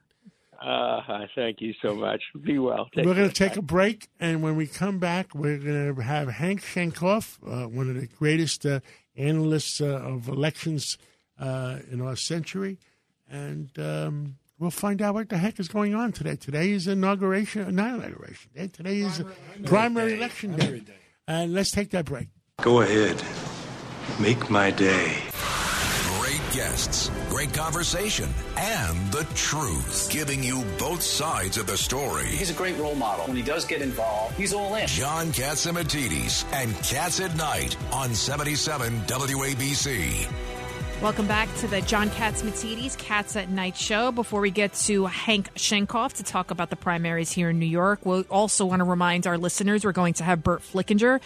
[0.62, 2.22] Uh, thank you so much.
[2.42, 2.88] Be well.
[2.94, 3.50] Take we're going to care.
[3.50, 7.68] take a break, and when we come back, we're going to have Hank Sheinkopf, uh,
[7.68, 8.80] one of the greatest uh,
[9.16, 10.98] analysts uh, of elections
[11.40, 12.80] uh, in our century,
[13.30, 16.36] and um, we'll find out what the heck is going on today.
[16.36, 18.68] Today is inauguration, not inauguration day.
[18.68, 19.24] Today is
[19.66, 20.82] primary, election day.
[21.28, 22.30] And let's take that break.
[22.62, 23.22] Go ahead.
[24.20, 25.27] Make my day.
[26.58, 30.10] Great guests, great conversation, and the truth.
[30.10, 32.26] Giving you both sides of the story.
[32.26, 33.28] He's a great role model.
[33.28, 34.88] When he does get involved, he's all in.
[34.88, 40.28] John Catsimatidis and Cats at Night on 77 WABC.
[41.00, 44.12] Welcome back to the John Catsimatidis Cats at Night show.
[44.12, 48.04] Before we get to Hank Sheinkopf to talk about the primaries here in New York,
[48.04, 51.22] we also want to remind our listeners we're going to have Burt Flickinger.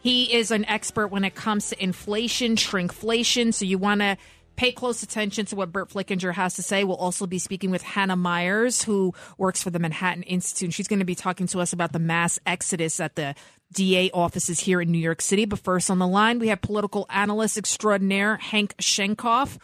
[0.00, 3.54] He is an expert when it comes to inflation, shrinkflation.
[3.54, 4.16] So you want to
[4.56, 6.84] pay close attention to what Burt Flickinger has to say.
[6.84, 10.72] We'll also be speaking with Hannah Meyers, who works for the Manhattan Institute.
[10.72, 13.34] She's going to be talking to us about the mass exodus at the
[13.72, 15.44] DA offices here in New York City.
[15.44, 19.58] But first on the line, we have political analyst extraordinaire Hank Sheinkopf.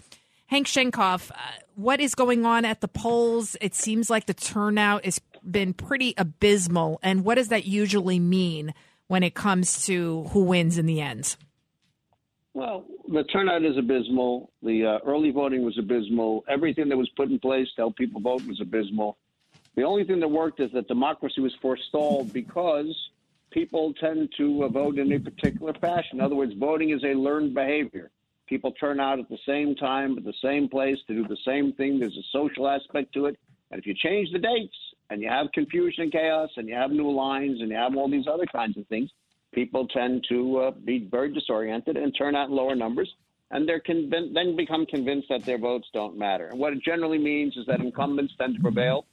[0.47, 1.35] Hank Sheinkopf, uh,
[1.75, 3.57] what is going on at the polls?
[3.61, 6.99] It seems like the turnout has been pretty abysmal.
[7.03, 8.73] And what does that usually mean
[9.09, 11.37] when it comes to who wins in the end?
[12.59, 14.51] Well, the turnout is abysmal.
[14.65, 16.45] The uh, early voting was abysmal.
[16.49, 19.17] Everything that was put in place to help people vote was abysmal.
[19.77, 22.93] The only thing that worked is that democracy was forestalled because
[23.53, 26.19] people tend to uh, vote in a particular fashion.
[26.19, 28.11] In other words, voting is a learned behavior.
[28.49, 31.73] People turn out at the same time, at the same place to do the same
[31.75, 32.01] thing.
[32.01, 33.39] There's a social aspect to it.
[33.71, 34.77] And if you change the dates
[35.11, 38.11] and you have confusion and chaos and you have new lines and you have all
[38.11, 39.11] these other kinds of things,
[39.53, 43.13] people tend to uh, be very disoriented and turn out in lower numbers.
[43.51, 46.49] And they're then become convinced that their votes don't matter.
[46.49, 49.07] And what it generally means is that incumbents tend to prevail,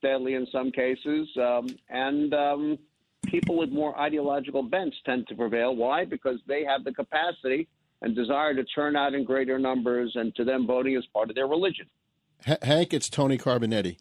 [0.00, 2.78] sadly in some cases, um, and um,
[3.26, 5.74] people with more ideological bents tend to prevail.
[5.74, 6.04] Why?
[6.04, 7.66] Because they have the capacity
[8.00, 11.34] and desire to turn out in greater numbers, and to them, voting is part of
[11.34, 11.86] their religion.
[12.46, 13.96] H- Hank, it's Tony Carbonetti.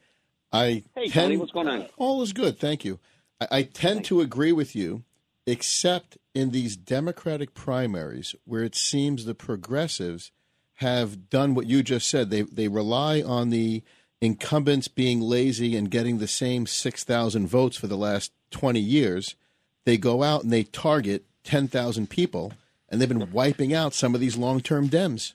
[0.51, 1.87] I Hey, tend, Tony, what's going on?
[1.97, 2.99] All is good, thank you.
[3.41, 5.03] I, I tend to agree with you,
[5.49, 10.31] except in these Democratic primaries where it seems the progressives
[10.75, 12.29] have done what you just said.
[12.29, 13.83] They they rely on the
[14.21, 19.35] incumbents being lazy and getting the same six thousand votes for the last twenty years.
[19.85, 22.53] They go out and they target ten thousand people,
[22.87, 25.33] and they've been wiping out some of these long term Dems.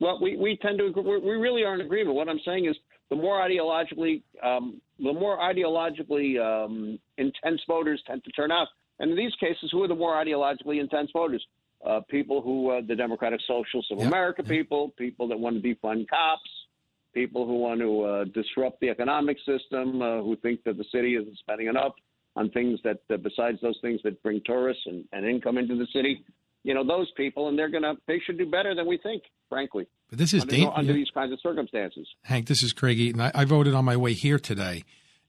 [0.00, 1.02] Well, we, we tend to agree.
[1.02, 2.16] we we really are in agreement.
[2.16, 2.76] What I'm saying is,
[3.10, 8.68] the more ideologically, um, the more ideologically um, intense voters tend to turn out.
[8.98, 11.44] And in these cases, who are the more ideologically intense voters?
[11.84, 16.08] Uh, people who, uh, the Democratic Socialists of America people, people that want to defund
[16.08, 16.48] cops,
[17.12, 21.14] people who want to uh, disrupt the economic system, uh, who think that the city
[21.16, 21.92] isn't spending enough
[22.36, 25.86] on things that, uh, besides those things that bring tourists and, and income into the
[25.92, 26.24] city.
[26.62, 29.24] You know, those people, and they're going to, they should do better than we think,
[29.50, 29.86] frankly.
[30.08, 30.96] But this is under, under yeah.
[30.96, 32.08] these kinds of circumstances.
[32.22, 33.20] Hank, this is Craig Eaton.
[33.20, 34.84] I, I voted on my way here today,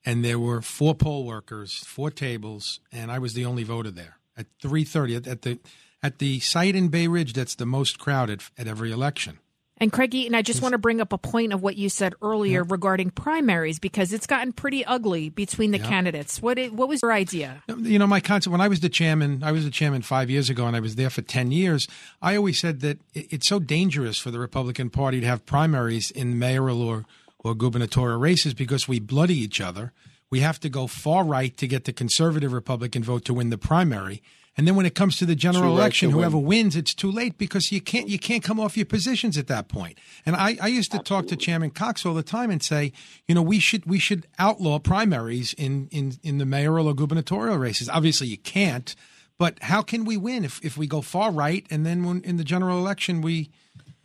[0.06, 4.18] and there were four poll workers, four tables, and I was the only voter there
[4.38, 5.60] at three thirty at, at the
[6.04, 9.39] at the site in Bay Ridge that's the most crowded at every election.
[9.78, 12.13] And Craig Eaton, I just want to bring up a point of what you said
[12.22, 15.89] earlier regarding primaries because it's gotten pretty ugly between the Yeah.
[15.89, 16.41] candidates.
[16.41, 17.62] What what was your idea?
[17.68, 20.50] You know, my concept when I was the chairman, I was the chairman five years
[20.50, 21.88] ago, and I was there for ten years.
[22.22, 26.10] I always said that it- it's so dangerous for the Republican Party to have primaries
[26.10, 27.04] in mayoral or
[27.45, 29.93] or gubernatorial races because we bloody each other.
[30.31, 33.58] We have to go far right to get the conservative Republican vote to win the
[33.58, 34.23] primary.
[34.58, 36.17] And then when it comes to the general Too election, win.
[36.17, 39.45] whoever wins, it's too late because you can't you can't come off your positions at
[39.47, 39.99] that point.
[40.25, 42.91] And I, I used to talk to Chairman Cox all the time and say,
[43.27, 47.58] you know, we should we should outlaw primaries in in, in the mayoral or gubernatorial
[47.58, 47.89] races.
[47.89, 48.95] Obviously, you can't,
[49.38, 52.38] but how can we win if, if we go far right and then when in
[52.38, 53.51] the general election we,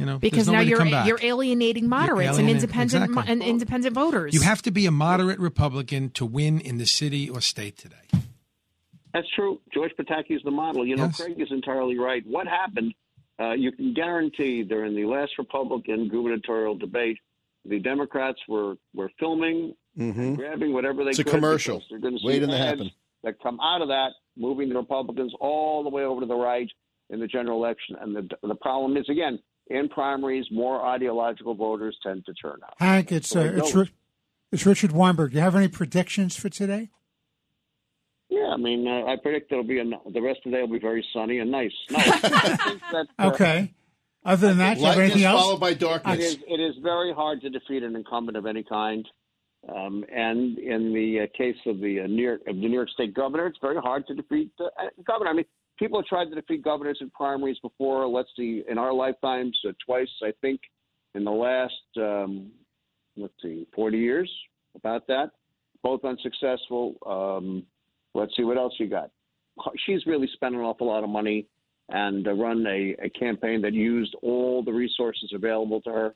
[0.00, 1.06] you know, Because now way to you're come back.
[1.06, 3.32] you're alienating moderates and independent exactly.
[3.32, 4.34] and independent voters.
[4.34, 7.96] You have to be a moderate Republican to win in the city or state today.
[9.12, 9.60] That's true.
[9.74, 10.86] George Pataki is the model.
[10.86, 11.20] You know, Yes.
[11.20, 12.24] Craig is entirely right.
[12.26, 12.94] What happened?
[13.40, 17.18] Uh, you can guarantee during the last Republican gubernatorial debate,
[17.64, 20.36] the Democrats were were filming, Mhm.
[20.36, 21.32] grabbing whatever they It's a could.
[21.34, 21.76] commercial.
[21.76, 22.90] because They're going to see Waiting to happen.
[23.24, 26.70] that come out of that, moving the Republicans all the way over to the right
[27.10, 27.96] in the general election.
[28.00, 32.74] And the the problem is again in primaries, more ideological voters tend to turn out.
[32.78, 33.74] Hank, it's So uh, it's.
[33.74, 33.90] Ri-
[34.52, 35.30] it's Richard Weinberg.
[35.30, 36.90] Do you have any predictions for today?
[38.28, 40.72] Yeah, I mean, uh, I predict it'll be a, the rest of the day will
[40.72, 41.72] be very sunny and nice.
[41.90, 43.74] No, that, uh, Okay.
[44.24, 45.40] Other than that, do you have anything else?
[45.40, 46.18] followed by darkness.
[46.18, 49.08] is, it is very hard to defeat an incumbent of any kind.
[49.68, 52.90] Um, and in the uh, case of the uh, New York of the New York
[52.90, 54.66] State governor, it's very hard to defeat uh,
[55.06, 55.30] governor.
[55.30, 55.44] I mean,
[55.80, 58.06] people have tried to defeat governors in primaries before.
[58.06, 60.60] Let's see, in our lifetimes, uh, twice, I think,
[61.16, 62.52] in the last um,
[63.16, 64.30] let's see, forty years.
[64.76, 65.32] About that,
[65.82, 66.94] both unsuccessful.
[67.04, 67.64] Um,
[68.14, 69.10] let's see what else you got.
[69.84, 71.48] She's really spent an awful lot of money
[71.88, 76.14] and uh, run a, a campaign that used all the resources available to her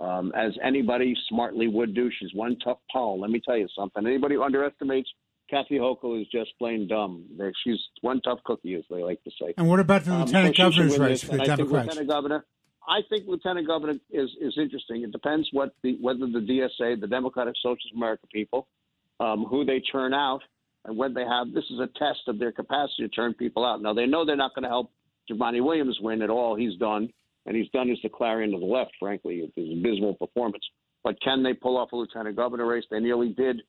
[0.00, 2.08] um, as anybody smartly would do.
[2.20, 3.20] She's one tough Paul.
[3.20, 4.06] Let me tell you something.
[4.06, 5.10] Anybody who underestimates
[5.50, 7.24] Kathy Hochul is just plain dumb.
[7.64, 9.54] She's one tough cookie, as they like to say.
[9.56, 11.86] And what about the Um, lieutenant so governor's race for the and I think Democrats?
[11.88, 12.46] Lieutenant governor,
[12.88, 15.02] I think Lieutenant Governor is is interesting.
[15.02, 18.66] It depends what the whether the DSA, the Democratic Socialist America people,
[19.20, 20.40] um, who they turn out,
[20.84, 21.52] and when they have.
[21.52, 23.82] This is a test of their capacity to turn people out.
[23.82, 24.90] Now they know they're not going to help
[25.30, 26.56] Jumaane Williams win at all.
[26.56, 27.10] He's done,
[27.44, 28.92] and he's done his the clarion of the left.
[28.98, 30.64] Frankly, his abysmal performance.
[31.04, 32.84] But can they pull off a lieutenant governor race?
[32.90, 33.62] They nearly did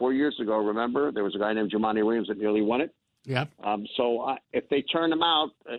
[0.00, 0.56] four years ago.
[0.56, 2.92] Remember, there was a guy named Jumaane Williams that nearly won it.
[3.24, 3.44] Yeah.
[3.62, 5.76] Um, so uh, if they turn him out, uh,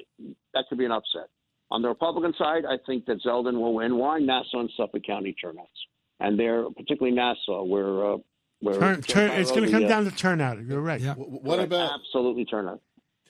[0.53, 1.27] that could be an upset.
[1.71, 3.97] On the Republican side, I think that Zeldin will win.
[3.97, 5.67] Why Nassau and Suffolk County turnouts,
[6.19, 8.17] and they're particularly Nassau, where uh,
[8.59, 10.63] where Turn, turn, it's going to come uh, down to turnout.
[10.63, 11.01] You're right.
[11.17, 12.81] What about absolutely turnout?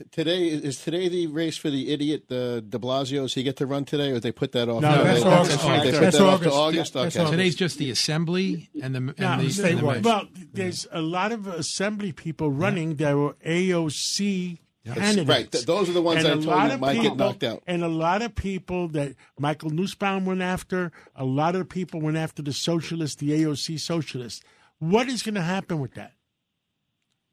[0.04, 0.48] T- today?
[0.48, 3.22] Is today the race for the idiot uh, De Blasio?
[3.24, 4.82] Does he get to run today, or they put that off?
[4.82, 5.62] No, that's they, August.
[5.62, 6.96] They put That's that off to August.
[6.96, 7.16] August.
[7.16, 7.32] Yeah, Okay.
[7.32, 11.32] Today's just the assembly and the and Now, the, and the well, there's a lot
[11.32, 15.30] of assembly people running that were AOC That's candidates.
[15.30, 15.52] right.
[15.52, 17.44] Th- those are the ones And I a told lot you of might get knocked
[17.44, 17.64] out.
[17.68, 22.18] And a lot of people that Michael Nussbaum went after, a lot of people went
[22.18, 24.42] after the socialists, the AOC socialists.
[24.80, 26.14] What is going to happen with that?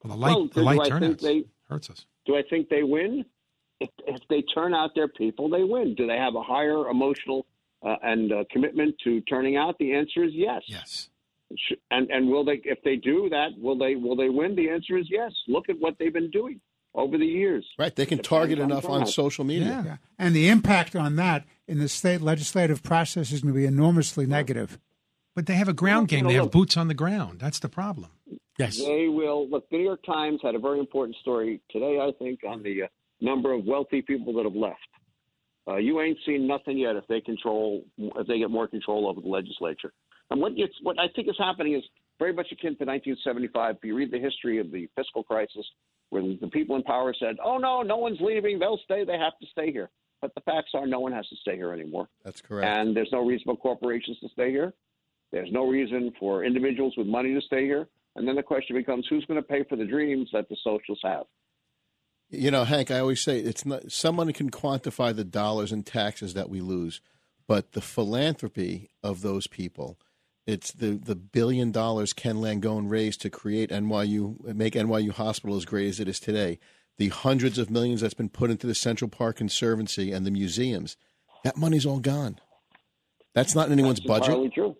[0.05, 2.07] Well, the light- Well, the light I turnouts they- hurts us.
[2.29, 3.25] Do I think they win?
[3.81, 5.95] If, if they turn out their people, they win.
[5.97, 7.47] Do they have a higher emotional
[7.85, 9.77] uh, and uh, commitment to turning out?
[9.79, 10.62] The answer is yes.
[10.67, 11.09] Yes.
[11.91, 12.61] And and will they?
[12.64, 13.95] If they do that, will they?
[13.95, 14.55] Will they win?
[14.55, 15.33] The answer is yes.
[15.47, 16.61] Look at what they've been doing
[16.95, 17.67] over the years.
[17.79, 17.95] Right.
[17.95, 19.09] They can Depends target enough on turnout.
[19.09, 19.83] social media.
[19.85, 19.97] Yeah.
[20.19, 24.27] And the impact on that in the state legislative process is going to be enormously
[24.27, 24.79] negative.
[25.35, 26.27] But they have a ground game.
[26.27, 27.41] They have boots on the ground.
[27.41, 28.11] That's the problem.
[28.59, 28.77] Yes.
[28.77, 29.49] They will.
[29.49, 32.85] Look, the New York Times had a very important story today, I think, on the
[32.85, 32.87] uh,
[33.21, 34.79] number of wealthy people that have left.
[35.66, 39.21] Uh, you ain't seen nothing yet if they control, if they get more control over
[39.21, 39.92] the legislature.
[40.31, 41.85] And what, it's, what I think is happening is
[42.18, 43.77] very much akin to 1975.
[43.77, 45.64] If you read the history of the fiscal crisis,
[46.11, 49.05] where the people in power said, "Oh no, no one's leaving; they'll stay.
[49.05, 49.90] They have to stay here."
[50.21, 52.09] But the facts are, no one has to stay here anymore.
[52.25, 52.66] That's correct.
[52.66, 54.73] And there's no reason for corporations to stay here.
[55.31, 57.88] There's no reason for individuals with money to stay here.
[58.19, 61.05] And then the question becomes, who's going to pay for the dreams that the socialists
[61.05, 61.25] have?
[62.31, 66.35] You know, Hank, I always say it's not someone can quantify the dollars and taxes
[66.35, 67.01] that we lose,
[67.47, 69.99] but the philanthropy of those people,
[70.47, 75.65] it's the the billion dollars Ken Langone raised to create NYU, make NYU Hospital as
[75.65, 76.59] great as it is today,
[76.99, 80.97] the hundreds of millions that's been put into the Central Park Conservancy and the museums,
[81.45, 82.39] that money's all gone.
[83.35, 84.53] That's not in anyone's That's budget.
[84.53, 84.77] true.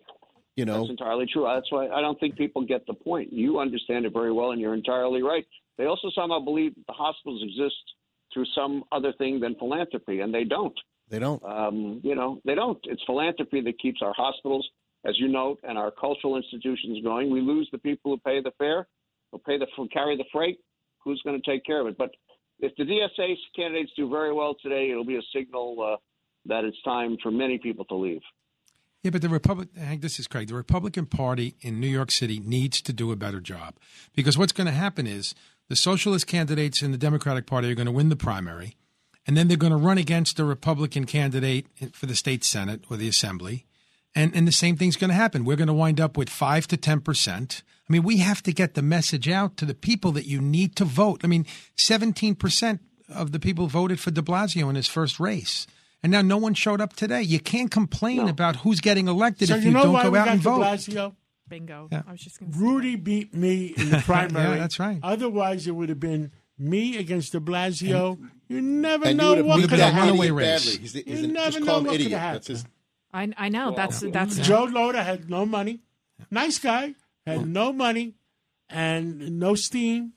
[0.55, 1.43] You know, That's entirely true.
[1.43, 3.31] That's why I don't think people get the point.
[3.31, 5.45] You understand it very well, and you're entirely right.
[5.77, 7.75] They also somehow believe the hospitals exist
[8.33, 10.77] through some other thing than philanthropy, and they don't.
[11.09, 11.43] They don't.
[11.43, 12.77] Um, you know, they don't.
[12.83, 14.67] It's philanthropy that keeps our hospitals,
[15.05, 17.31] as you note, and our cultural institutions going.
[17.31, 18.87] We lose the people who pay the fare,
[19.31, 20.59] who pay the who carry the freight.
[21.03, 21.97] Who's going to take care of it?
[21.97, 22.11] But
[22.59, 25.97] if the DSA candidates do very well today, it'll be a signal uh,
[26.45, 28.21] that it's time for many people to leave.
[29.03, 30.49] Yeah, but the Republic, Hank, this is Craig.
[30.49, 33.75] The Republican Party in New York City needs to do a better job
[34.13, 35.33] because what's going to happen is
[35.69, 38.75] the socialist candidates in the Democratic Party are going to win the primary,
[39.25, 42.97] and then they're going to run against the Republican candidate for the state senate or
[42.97, 43.65] the assembly,
[44.13, 45.45] and and the same thing's going to happen.
[45.45, 47.63] We're going to wind up with five to ten percent.
[47.89, 50.75] I mean, we have to get the message out to the people that you need
[50.75, 51.21] to vote.
[51.23, 51.45] I mean,
[51.77, 55.67] seventeen percent of the people voted for De Blasio in his first race.
[56.01, 57.21] And now no one showed up today.
[57.21, 60.11] You can't complain about who's getting elected So if you you, know don't why go
[60.11, 60.61] we out got and de vote.
[60.61, 61.15] Blasio?
[61.49, 61.89] Bingo.
[61.91, 62.03] Yeah.
[62.07, 64.55] I was just going Rudy beat me in the primary.
[64.55, 64.99] Yeah, that's right.
[65.03, 68.19] Otherwise, it would have been me against De Blasio.
[68.47, 70.19] you never and know what beat could have happened.
[70.19, 70.77] idiot badly.
[70.77, 72.19] He's the, he's You the, never just know what could idiot.
[72.19, 72.65] have That's his.
[73.11, 73.73] I, I know.
[73.75, 75.79] That's that's Joe Lhota had no money.
[76.31, 76.93] Nice guy.
[77.25, 78.13] Had no money
[78.69, 80.13] and no steam.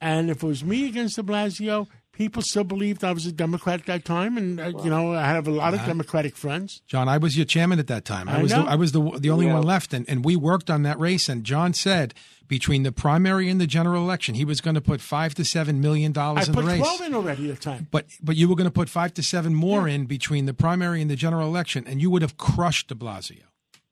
[0.00, 3.80] And if it was me against de Blasio, people still believed I was a Democrat
[3.80, 4.36] at that time.
[4.36, 5.88] And, uh, you know, I have a lot of Uh-huh.
[5.88, 6.82] Democratic friends.
[6.86, 8.28] John, I was your chairman at that time.
[8.28, 8.58] I, I was the.
[8.58, 9.54] I was the the only Yeah.
[9.54, 11.28] one left, and, and we worked on that race.
[11.28, 12.14] And John said
[12.48, 15.80] between the primary and the general election, he was going to put five to seven
[15.80, 16.80] million dollars in the race.
[16.82, 17.88] I put 12 in already at the time.
[17.90, 21.00] But but you were going to put five to seven more in between the primary
[21.00, 23.44] and the general election, and you would have crushed De Blasio,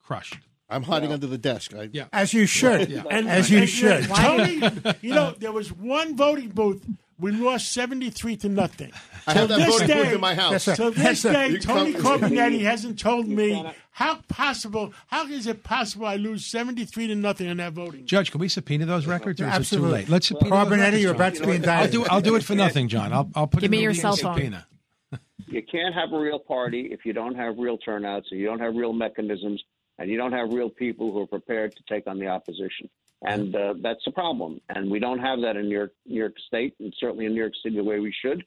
[0.02, 0.38] crushed.
[0.72, 1.74] I'm hiding under the desk.
[1.74, 2.04] I, yeah.
[2.12, 2.90] As you should.
[2.90, 3.02] Yeah.
[3.10, 4.04] As you and, should.
[4.04, 4.60] Tony,
[5.00, 6.86] you know, there was one voting booth.
[7.20, 8.92] We lost 73 to nothing.
[9.26, 10.52] I have that this voting booth day- in my house.
[10.52, 10.90] Yes, sir.
[10.90, 16.06] This Yes, day, Tony come- Carbonetti hasn't told me how possible, how is it possible
[16.06, 18.06] I lose 73 to nothing on that voting?
[18.06, 19.88] Judge, can we subpoena those records, or is Absolutely.
[19.88, 20.08] it too late?
[20.08, 21.16] Let's subpoena Carbonetti, those records, you're John.
[21.16, 21.90] about to be I'll indicted.
[21.92, 23.12] do I'll do it for nothing, John.
[23.12, 24.34] I'll I'll put Give it me in your the cell phone.
[24.36, 24.66] subpoena.
[25.46, 28.60] You can't have a real party if you don't have real turnouts and you don't
[28.60, 29.60] have real mechanisms
[29.98, 32.88] and you don't have real people who are prepared to take on the opposition.
[33.22, 34.60] And uh, that's a problem.
[34.70, 37.40] And we don't have that in New York, New York State and certainly in New
[37.40, 38.44] York City the way we should.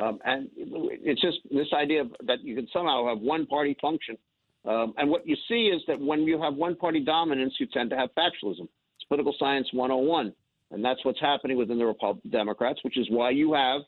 [0.00, 4.16] Um, and it's just this idea that you can somehow have one party function.
[4.64, 7.90] Um, and what you see is that when you have one party dominance, you tend
[7.90, 8.68] to have factionalism.
[8.96, 10.32] It's political science 101.
[10.70, 13.82] And that's what's happening within the Repub- Democrats, which is why you have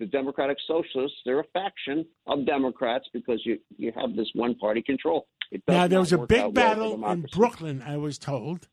[0.00, 1.18] the Democratic Socialists.
[1.24, 5.28] They're a faction of Democrats because you, you have this one party control.
[5.52, 7.26] It Now there was a big out well battle in.
[7.32, 8.68] Brooklyn, I was told,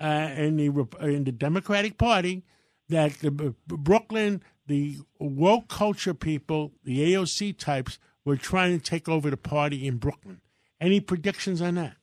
[0.00, 2.44] uh, in the in the Democratic Party,
[2.88, 3.30] that the
[3.66, 9.86] Brooklyn, the woke culture people, the AOC types, were trying to take over the party
[9.86, 10.40] in Brooklyn.
[10.80, 11.96] Any predictions on that?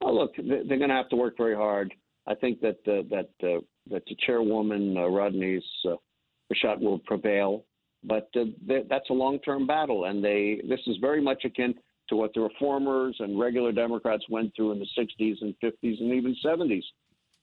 [0.00, 1.92] Oh, look, they- they're going to have to work very hard.
[2.26, 5.96] I think that uh, that uh, that the chairwoman uh, Rodneyse uh,
[6.52, 7.64] Bichotte will prevail,
[8.04, 11.74] but uh, th- that's a long-term battle, and they this is very much akin
[12.08, 16.12] to what the reformers and regular Democrats went through in the '60s and '50s and
[16.12, 16.82] even '70s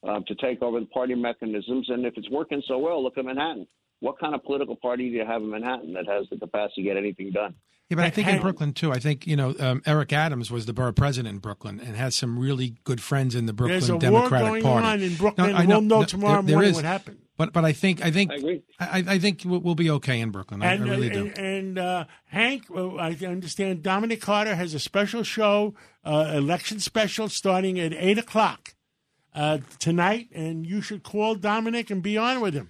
[0.07, 1.89] uh, to take over the party mechanisms.
[1.89, 3.67] And if it's working so well, look at Manhattan.
[4.05, 6.89] What kind of political party do you have in Manhattan that has the capacity to
[6.89, 7.55] get anything done?
[7.89, 8.91] Yeah, but I think in Brooklyn too.
[8.91, 12.15] I think you know um, Eric Adams was the borough president in Brooklyn and has
[12.15, 13.99] some really good friends in the Brooklyn There's a war
[14.29, 14.87] Democratic going Party.
[14.87, 16.75] on in Brooklyn, I and we'll know No, tomorrow there- there morning is.
[16.75, 17.17] what happened.
[17.37, 18.61] But but I think I think I agree.
[18.79, 20.61] I, I think we'll, we'll be okay in Brooklyn.
[20.63, 21.25] I, I And, really uh, do.
[21.27, 25.73] and, and, uh, Hank, uh, I understand Dominic Carter has a special show,
[26.05, 28.73] uh, election special, starting at 8 o'clock
[29.35, 32.69] uh, tonight, and you should call Dominic and be on with him.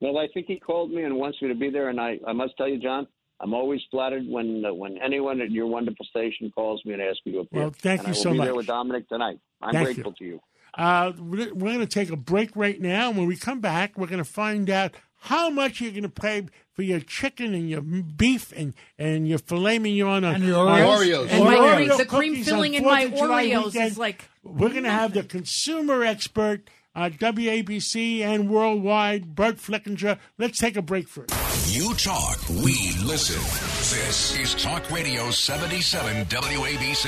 [0.00, 2.32] Well, I think he called me and wants me to be there, and I, I
[2.32, 3.06] must tell you, John,
[3.40, 7.20] I'm always flattered when uh, when anyone at your wonderful station calls me and asks
[7.24, 7.60] me to appear.
[7.62, 8.46] Well, thank and you I will so be much.
[8.46, 9.38] there with Dominic tonight.
[9.62, 10.40] I'm Thank grateful to you.
[10.76, 13.08] Uh, we're we're going to take a break right now.
[13.08, 16.08] and When we come back, we're going to find out how much you're going to
[16.10, 20.68] pay for your chicken and your beef and, and your filet mignon on, And your
[20.68, 21.22] on- Oreos.
[21.22, 23.92] and And my your Oreo- the cream filling in my Oreos weekend.
[23.92, 29.56] is like We're going to have the consumer expert Uh, on WABC and worldwide, Burt
[29.56, 30.18] Flickinger.
[30.38, 31.30] Let's take a break first.
[31.68, 33.40] You talk, we listen.
[33.96, 37.04] This is Talk Radio 77 WABC.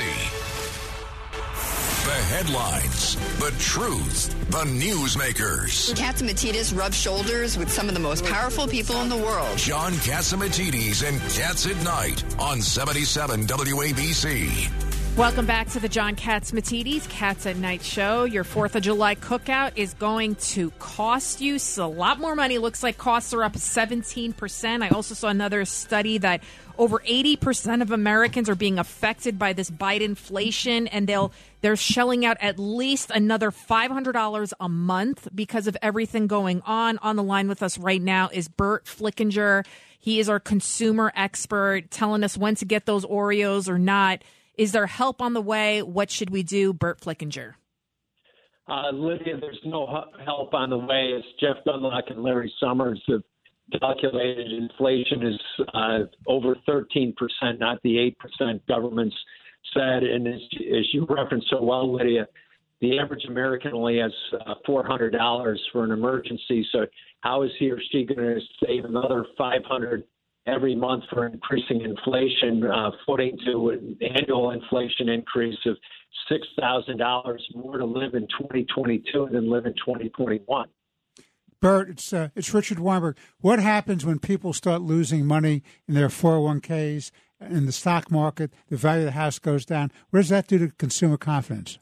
[2.05, 5.93] The headlines, the truth, the newsmakers.
[5.93, 9.57] Catsimatidis rubs shoulders with some of the most powerful people in the world.
[9.57, 14.88] John Catsimatidis and Cats at Night on 77 WABC.
[15.17, 18.23] Welcome back to the John Catsimatidis Cats at Night show.
[18.23, 22.57] Your 4th of July cookout is going to cost you a lot more money.
[22.57, 24.81] Looks like costs are up 17%.
[24.81, 26.41] I also saw another study that
[26.77, 32.25] over 80% of Americans are being affected by this Biden inflation and they'll they're shelling
[32.25, 36.97] out at least another $500 a month because of everything going on.
[36.99, 39.65] On the line with us right now is Burt Flickinger.
[39.99, 44.23] He is our consumer expert telling us when to get those Oreos or not.
[44.59, 45.81] Is there help on the way?
[45.81, 46.73] What should we do?
[46.73, 47.53] Burt Flickinger.
[48.67, 51.13] Uh, Lydia, there's no help on the way.
[51.15, 53.21] As Jeff Dunlock and Larry Summers have
[53.79, 55.39] calculated, inflation is
[55.73, 57.13] uh, over 13%,
[57.57, 59.15] not the 8% governments
[59.73, 60.03] said.
[60.03, 60.41] And as,
[60.77, 62.27] as you referenced so well, Lydia,
[62.81, 64.11] the average American only has
[64.45, 66.67] uh, $400 for an emergency.
[66.73, 66.85] So
[67.21, 70.03] how is he or she going to save another 500
[70.47, 75.77] every month for increasing inflation, uh, footing to an annual inflation increase of
[76.31, 80.67] $6,000 more to live in 2022 than live in 2021?
[81.61, 83.17] Burt, it's uh, it's Richard Weinberg.
[83.41, 87.11] What happens when people start losing money in their 401ks,
[87.41, 89.91] in the stock market, the value of the house goes down?
[90.09, 91.79] What does that do to consumer confidence?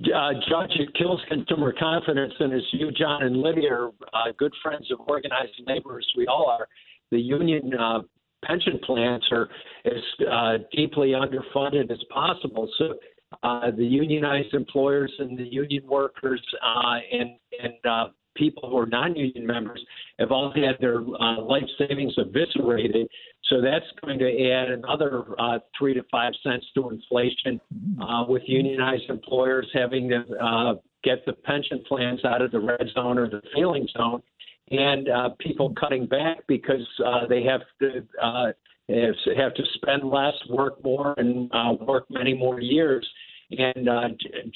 [0.00, 4.52] Uh, Judge, it kills consumer confidence, and as you, John, and Lydia are uh, good
[4.62, 6.68] friends of organized labor, as we all are,
[7.10, 8.00] the union uh,
[8.44, 9.48] pension plans are
[9.84, 12.68] as uh, deeply underfunded as possible.
[12.78, 12.94] So
[13.42, 17.30] uh, the unionized employers and the union workers uh, and
[17.62, 19.84] and uh, people who are non-union members
[20.18, 23.08] have all had their uh, life savings eviscerated.
[23.50, 27.60] So that's going to add another uh, three to five cents to inflation.
[28.00, 32.86] Uh, with unionized employers having to uh, get the pension plans out of the red
[32.94, 34.22] zone or the failing zone,
[34.70, 38.52] and uh, people cutting back because uh, they have to uh,
[38.88, 43.06] have to spend less, work more, and uh, work many more years.
[43.50, 44.08] And uh,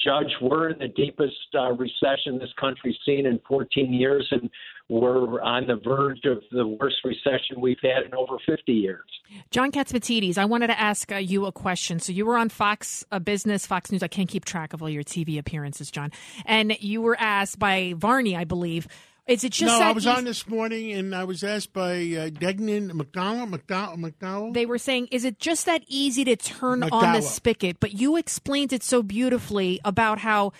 [0.03, 4.51] Judge, we're in the deepest uh, recession this country's seen in 14 years, and
[4.87, 9.05] we're on the verge of the worst recession we've had in over 50 years.
[9.49, 11.99] John Catsimatidis, I wanted to ask you a question.
[11.99, 14.03] So you were on Fox Business, Fox News.
[14.03, 16.11] I can't keep track of all your TV appearances, John.
[16.45, 18.87] And you were asked by Varney, I believe.
[19.25, 22.29] Is it just no, I was on this morning and I was asked by uh,
[22.29, 24.53] Dagen McDonald, McDonald, McDowell.
[24.53, 27.23] They were saying, is it just that easy to turn on the McDowell.
[27.23, 27.79] spigot?
[27.79, 30.51] But you explained it so beautifully about how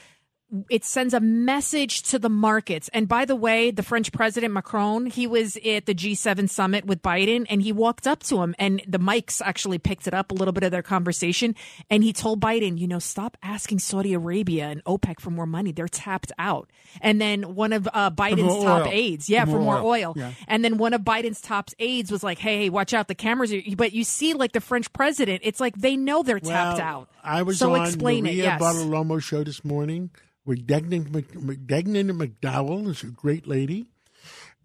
[0.69, 2.89] it sends a message to the markets.
[2.93, 7.01] And by the way, the French president Macron, he was at the G7 summit with
[7.01, 10.33] Biden and he walked up to him and the mics actually picked it up a
[10.35, 11.55] little bit of their conversation.
[11.89, 15.71] And he told Biden, you know, stop asking Saudi Arabia and OPEC for more money.
[15.71, 16.69] They're tapped out.
[17.01, 18.91] And then one of uh, Biden's top oil.
[18.91, 19.85] aides, yeah, For for more oil.
[19.85, 20.13] oil.
[20.15, 20.31] Yeah.
[20.47, 23.51] And then one of Biden's top aides was like, hey, hey, watch out, the cameras
[23.53, 27.09] are, but you see like the French president, it's like they know they're tapped out.
[27.23, 28.61] I was so on explain Maria it, yes.
[28.61, 30.11] Bartiromo show this morning
[30.45, 33.87] with Dagen, Mc- Mc- Dagen McDowell, is a great lady,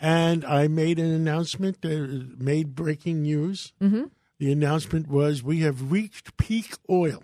[0.00, 3.72] and I made an announcement that made breaking news.
[3.80, 4.04] Mm-hmm.
[4.38, 7.22] The announcement was we have reached peak oil.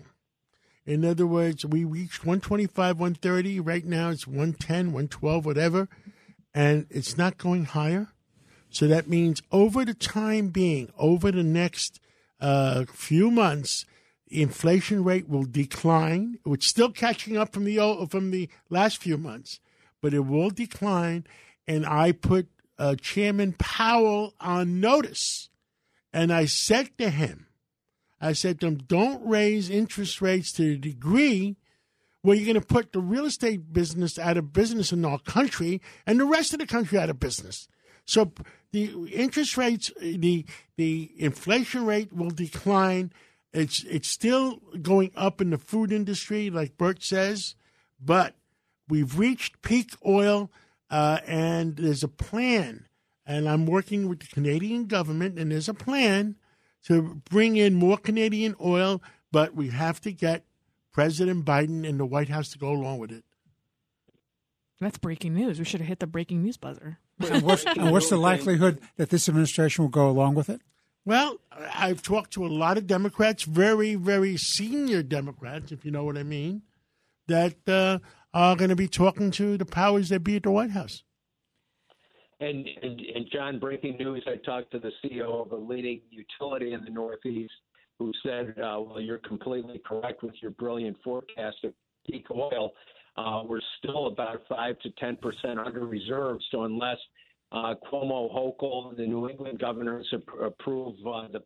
[0.85, 3.59] In other words, we reached 125, 130.
[3.59, 5.89] Right now it's 110, 112, whatever,
[6.53, 8.09] and it's not going higher.
[8.69, 11.99] So that means over the time being, over the next
[12.41, 13.85] uh, few months,
[14.27, 16.39] inflation rate will decline.
[16.45, 19.59] It's still catching up from the from the last few months,
[20.01, 21.25] but it will decline.
[21.67, 22.47] And I put
[22.77, 25.49] uh, Chairman Powell on notice,
[26.13, 27.47] and I said to him,
[28.21, 31.57] I said to him, don't raise interest rates to the degree
[32.21, 35.79] where you're going to put the real estate business out of business in our country
[36.07, 37.67] and the rest of the country out of business.
[38.05, 38.31] So
[38.71, 40.45] the interest rates, the
[40.75, 43.11] the inflation rate will decline.
[43.55, 47.55] It's it's still going up in the food industry, like Burt says,
[48.03, 48.35] but
[48.89, 50.51] we've reached peak oil,
[50.89, 52.85] uh, and there's a plan.
[53.25, 56.35] And I'm working with the Canadian government, and there's a plan
[56.83, 59.01] to bring in more Canadian oil,
[59.31, 60.45] but we have to get
[60.91, 63.23] President Biden and the White House to go along with it.
[64.79, 65.57] That's breaking news.
[65.57, 66.99] We should have hit the breaking news buzzer.
[67.19, 70.61] And what's, and what's the likelihood that this administration will go along with it?
[71.05, 76.03] Well, I've talked to a lot of Democrats, very, very senior Democrats, if you know
[76.03, 76.63] what I mean,
[77.27, 77.99] that uh,
[78.33, 81.03] are going to be talking to the powers that be at the White House.
[82.39, 84.25] And, and and John, breaking news!
[84.27, 87.53] I talked to the CEO of a leading utility in the Northeast,
[87.97, 91.73] who said, uh, "Well, you're completely correct with your brilliant forecast of
[92.05, 92.73] peak oil.
[93.15, 96.39] Uh, we're still about five to ten percent under reserve.
[96.51, 96.97] So unless
[97.51, 101.41] uh, Cuomo, Hochul, the New England governors ap- approve uh, the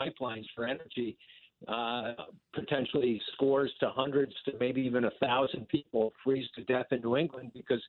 [0.00, 1.16] pipelines for energy,
[1.68, 2.14] uh,
[2.54, 7.16] potentially scores to hundreds to maybe even a thousand people freeze to death in New
[7.16, 7.82] England because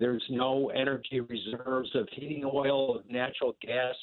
[0.00, 3.94] there's no energy reserves of heating oil, of natural gas,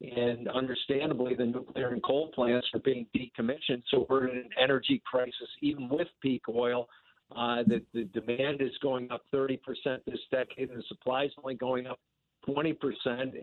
[0.00, 3.82] and understandably, the nuclear and coal plants are being decommissioned.
[3.90, 6.88] So we're in an energy crisis, even with peak oil.
[7.34, 9.58] Uh, the, the demand is going up 30%
[10.06, 12.00] this decade, and the supply is only going up
[12.48, 12.76] 20%,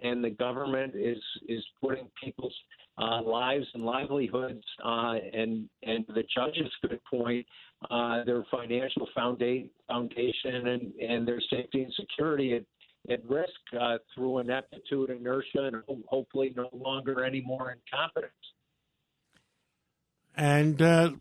[0.04, 2.56] and the government is is putting people's
[2.98, 7.46] uh, lives and livelihoods uh, and and the judge's good point,
[7.90, 9.70] uh, their financial foundation
[10.68, 12.64] and and their safety and security at
[13.12, 13.50] at risk
[13.80, 15.76] uh, through ineptitude, inertia, and
[16.08, 18.34] hopefully no longer any more incompetence.
[20.36, 21.12] And uh,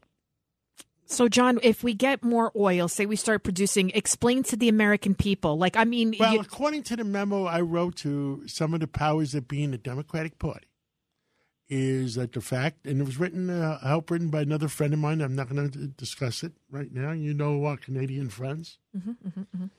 [1.10, 5.14] So, John, if we get more oil, say we start producing, explain to the American
[5.16, 5.58] people.
[5.58, 8.86] Like, I mean, well, you- according to the memo I wrote to some of the
[8.86, 10.66] powers that be in the Democratic Party,
[11.68, 14.98] is that the fact, and it was written, uh, help written by another friend of
[15.00, 15.20] mine.
[15.20, 17.12] I'm not going to discuss it right now.
[17.12, 18.78] You know our Canadian friends.
[18.96, 19.70] Mhm, mhm, mhm.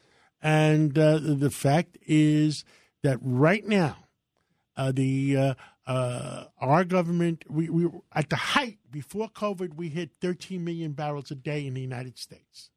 [0.42, 2.64] And uh, the fact is
[3.04, 3.98] that right now,
[4.78, 5.56] uh, the
[5.88, 11.32] uh, our government, we, we at the height before COVID, we hit 13 million barrels
[11.32, 12.70] a day in the United States.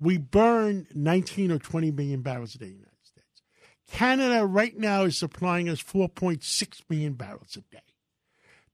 [0.00, 3.42] We burn 19 or 20 million barrels a day in the United States.
[3.86, 7.82] Canada right now is supplying us 4.6 million barrels a day.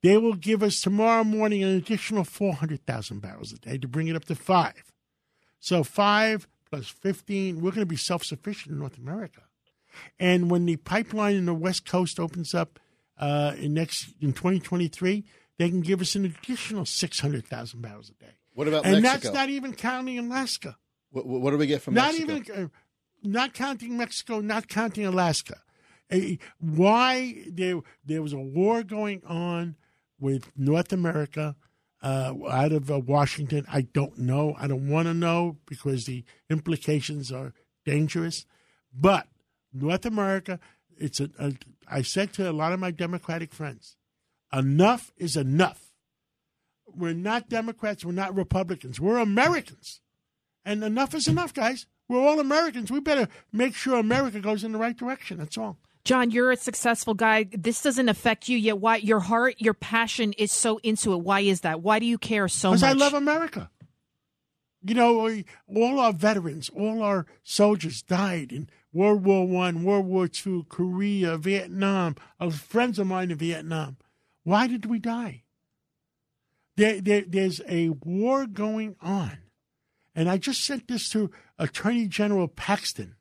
[0.02, 4.16] They will give us tomorrow morning an additional 400,000 barrels a day to bring it
[4.16, 4.92] up to five.
[5.58, 9.42] So five plus 15, we're going to be self sufficient in North America.
[10.20, 12.78] And when the pipeline in the West Coast opens up
[13.18, 15.24] uh, in next in 2023,
[15.58, 18.32] they can give us an additional 600,000 barrels a day.
[18.54, 19.28] What about and Mexico?
[19.28, 20.76] that's not even counting Alaska.
[21.10, 22.32] What, what do we get from not Mexico?
[22.36, 22.68] even, uh,
[23.22, 25.60] not counting Mexico, not counting Alaska.
[26.10, 26.18] Uh,
[26.58, 29.76] why there there was a war going on
[30.18, 31.56] with North America
[32.02, 33.66] uh, out of uh, Washington?
[33.70, 34.54] I don't know.
[34.58, 37.52] I don't want to know because the implications are
[37.84, 38.46] dangerous.
[38.92, 39.26] But
[39.72, 40.58] North America,
[40.98, 41.52] it's a, a.
[41.88, 43.96] I said to a lot of my Democratic friends,
[44.52, 45.92] enough is enough.
[46.86, 48.04] We're not Democrats.
[48.04, 49.00] We're not Republicans.
[49.00, 50.00] We're Americans.
[50.64, 51.86] And enough is enough, guys.
[52.08, 52.90] We're all Americans.
[52.90, 55.38] We better make sure America goes in the right direction.
[55.38, 55.78] That's all.
[56.04, 57.46] John, you're a successful guy.
[57.50, 58.78] This doesn't affect you yet.
[58.78, 61.18] Why your heart, your passion is so into it?
[61.18, 61.82] Why is that?
[61.82, 62.80] Why do you care so much?
[62.80, 63.70] Because I love America.
[64.82, 65.42] You know,
[65.74, 71.36] all our veterans, all our soldiers died in World War One, World War Two, Korea,
[71.36, 72.16] Vietnam.
[72.40, 73.98] Uh, friends of mine in Vietnam.
[74.42, 75.42] Why did we die?
[76.76, 79.38] There, there, there's a war going on,
[80.14, 83.16] and I just sent this to Attorney General Paxton,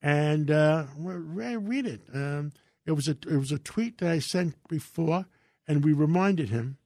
[0.00, 2.02] and uh, read it.
[2.14, 2.52] Um,
[2.86, 5.26] it was a it was a tweet that I sent before,
[5.68, 6.78] and we reminded him.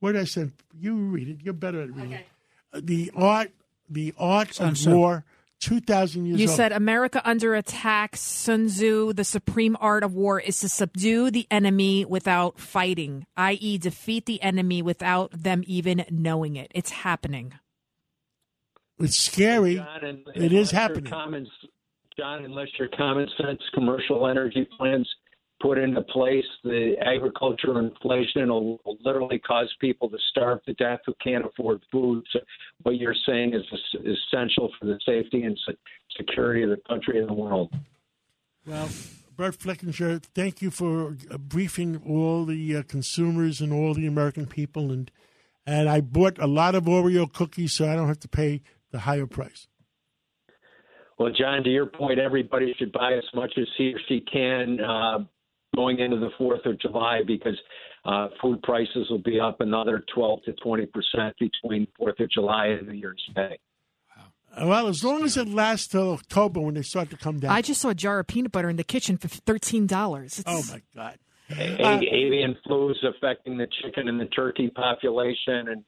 [0.00, 0.52] What did I send?
[0.76, 1.36] You read it.
[1.42, 2.14] You're better at reading.
[2.14, 2.26] Okay.
[2.72, 3.52] Uh, the art,
[3.88, 4.96] the art Sounds of so.
[4.96, 5.24] war,
[5.64, 6.56] two thousand years You old.
[6.56, 8.16] said America under attack.
[8.16, 13.78] Sun Tzu, the supreme art of war is to subdue the enemy without fighting, i.e.,
[13.78, 16.70] defeat the enemy without them even knowing it.
[16.74, 17.54] It's happening.
[18.98, 19.76] it's scary.
[19.76, 21.10] John, and- It is happening.
[21.10, 21.46] Common,
[22.18, 25.08] John, unless your common sense commercial energy plans
[25.60, 31.00] put into place, the agriculture inflation will, will literally cause people to starve to death
[31.06, 32.24] who can't afford food.
[32.32, 32.40] So
[32.82, 35.58] what you're saying is es- essential for the safety and
[36.16, 37.72] security of the country and the world.
[38.66, 38.88] Well,
[39.36, 44.46] Burt Flickinger, thank you for uh, briefing all the uh, consumers and all the American
[44.46, 45.10] people, and
[45.66, 49.00] and I bought a lot of Oreo cookies, so I don't have to pay the
[49.00, 49.66] higher price.
[51.18, 54.78] Well, John, to your point, everybody should buy as much as he or she can
[54.80, 55.18] uh,
[55.74, 57.58] going into the 4th of July because
[58.04, 62.66] uh, food prices will be up another 12 to 20 percent between 4th of July
[62.66, 63.58] and New Year's Day.
[64.56, 67.50] Uh, Well, as long as it lasts till October when they start to come down.
[67.50, 70.42] I just saw a jar of peanut butter in the kitchen for thirteen dollars.
[70.46, 71.18] oh my God!
[71.50, 75.84] A- Uh, avian flu is affecting the chicken and the turkey population, and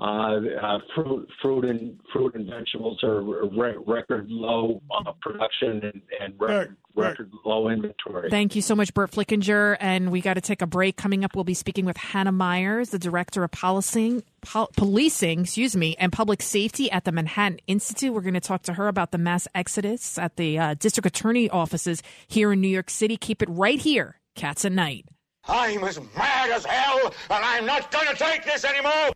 [0.00, 6.02] uh, uh, fruit, fruit and fruit and vegetables are re- record low uh, production and,
[6.20, 8.30] and record, record low inventory.
[8.30, 9.76] Thank you so much, Burt Flickinger.
[9.78, 10.96] And we got to take a break.
[10.96, 15.76] Coming up, we'll be speaking with Hannah Meyers, the director of policing, pol- policing, excuse
[15.76, 18.14] me, and public safety at the Manhattan Institute.
[18.14, 21.50] We're going to talk to her about the mass exodus at the uh, district attorney
[21.50, 23.18] offices here in New York City.
[23.18, 25.04] Keep it right here, Cats at Night.
[25.46, 29.10] I'm as mad as hell, and I'm not going to take this anymore.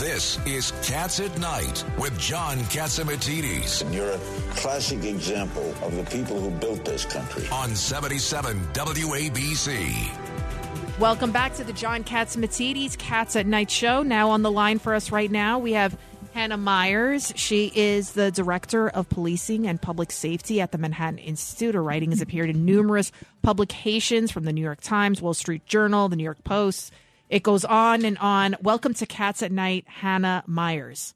[0.00, 3.92] This is Cats at Night with John Catsimatidis.
[3.92, 4.18] You're a
[4.56, 7.46] classic example of the people who built this country.
[7.52, 10.98] On 77 WABC.
[10.98, 14.02] Welcome back to the John Catsimatidis Cats at Night show.
[14.02, 15.98] Now on the line for us right now, we have
[16.32, 17.34] Hannah Meyers.
[17.36, 21.74] She is the director of policing and public safety at the Manhattan Institute.
[21.74, 26.08] Her writing has appeared in numerous publications from the New York Times, Wall Street Journal,
[26.08, 26.90] the New York Post.
[27.30, 28.56] It goes on and on.
[28.60, 31.14] Welcome to Cats at Night, Hannah Meyers.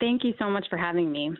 [0.00, 1.30] Thank you so much for having me.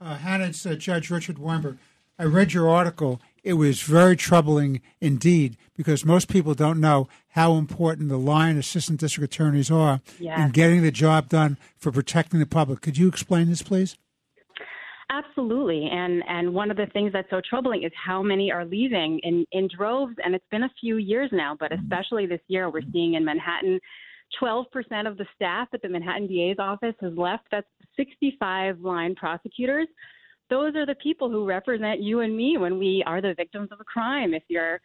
[0.00, 1.76] Uh, Hannah, it's uh, Judge Richard Weinberg.
[2.18, 3.20] I read your article.
[3.42, 9.00] It was very troubling indeed because most people don't know how important the line assistant
[9.00, 10.38] district attorneys are Yes.
[10.40, 12.80] in getting the job done for protecting the public.
[12.80, 13.96] Could you explain this, please?
[15.10, 15.88] Absolutely.
[15.90, 19.44] And and one of the things that's so troubling is how many are leaving in,
[19.52, 21.82] in droves and it's been a few years now, but mm-hmm.
[21.82, 23.78] especially this year we're seeing in Manhattan
[24.40, 24.64] 12%
[25.06, 27.44] of the staff at the Manhattan DA's office has left.
[27.50, 29.86] That's 65 line prosecutors.
[30.50, 33.80] Those are the people who represent you and me when we are the victims of
[33.80, 34.34] a crime.
[34.34, 34.80] If your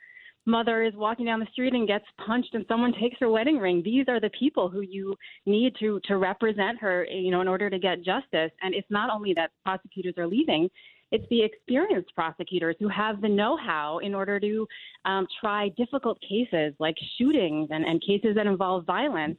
[0.49, 3.81] mother is walking down the street and gets punched and someone takes her wedding ring,
[3.83, 7.69] these are the people who you need to to represent her, you know, in order
[7.69, 8.51] to get justice.
[8.61, 10.69] And it's not only that prosecutors are leaving,
[11.11, 14.67] it's the experienced prosecutors who have the know-how in order to
[15.05, 19.37] um, try difficult cases like shootings and, and cases that involve violence.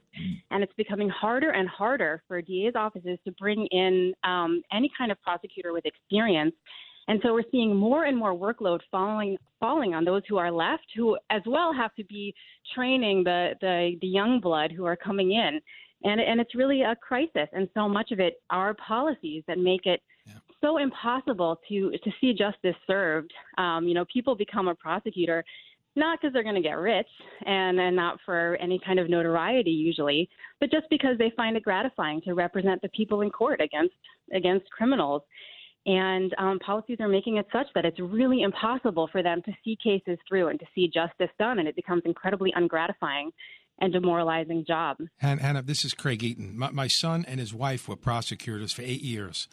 [0.51, 5.13] And it's becoming harder and harder for DA's offices to bring in um, any kind
[5.13, 6.55] of prosecutor with experience.
[7.09, 10.85] And so we're seeing more and more workload falling falling on those who are left,
[10.97, 12.35] who as well have to be
[12.75, 15.61] training the the, the young blood who are coming in.
[16.05, 17.49] And and it's really a crisis.
[17.53, 20.01] And so much of it are policies that make it
[20.61, 23.33] so impossible to to see justice served.
[23.59, 25.45] Um, you know, people become a prosecutor
[25.97, 27.09] not because they're going to get rich
[27.47, 30.29] and, and not for any kind of notoriety usually,
[30.61, 33.95] but just because they find it gratifying to represent the people in court against
[34.33, 35.23] against criminals.
[35.91, 39.77] And um, policies are making it such that it's really impossible for them to see
[39.83, 43.31] cases through and to see justice done, and it becomes incredibly ungratifying
[43.81, 44.99] and demoralizing job.
[45.21, 46.57] Han- Hannah, this is Craig Eaton.
[46.57, 49.49] My, my son and his wife were prosecutors for eight years,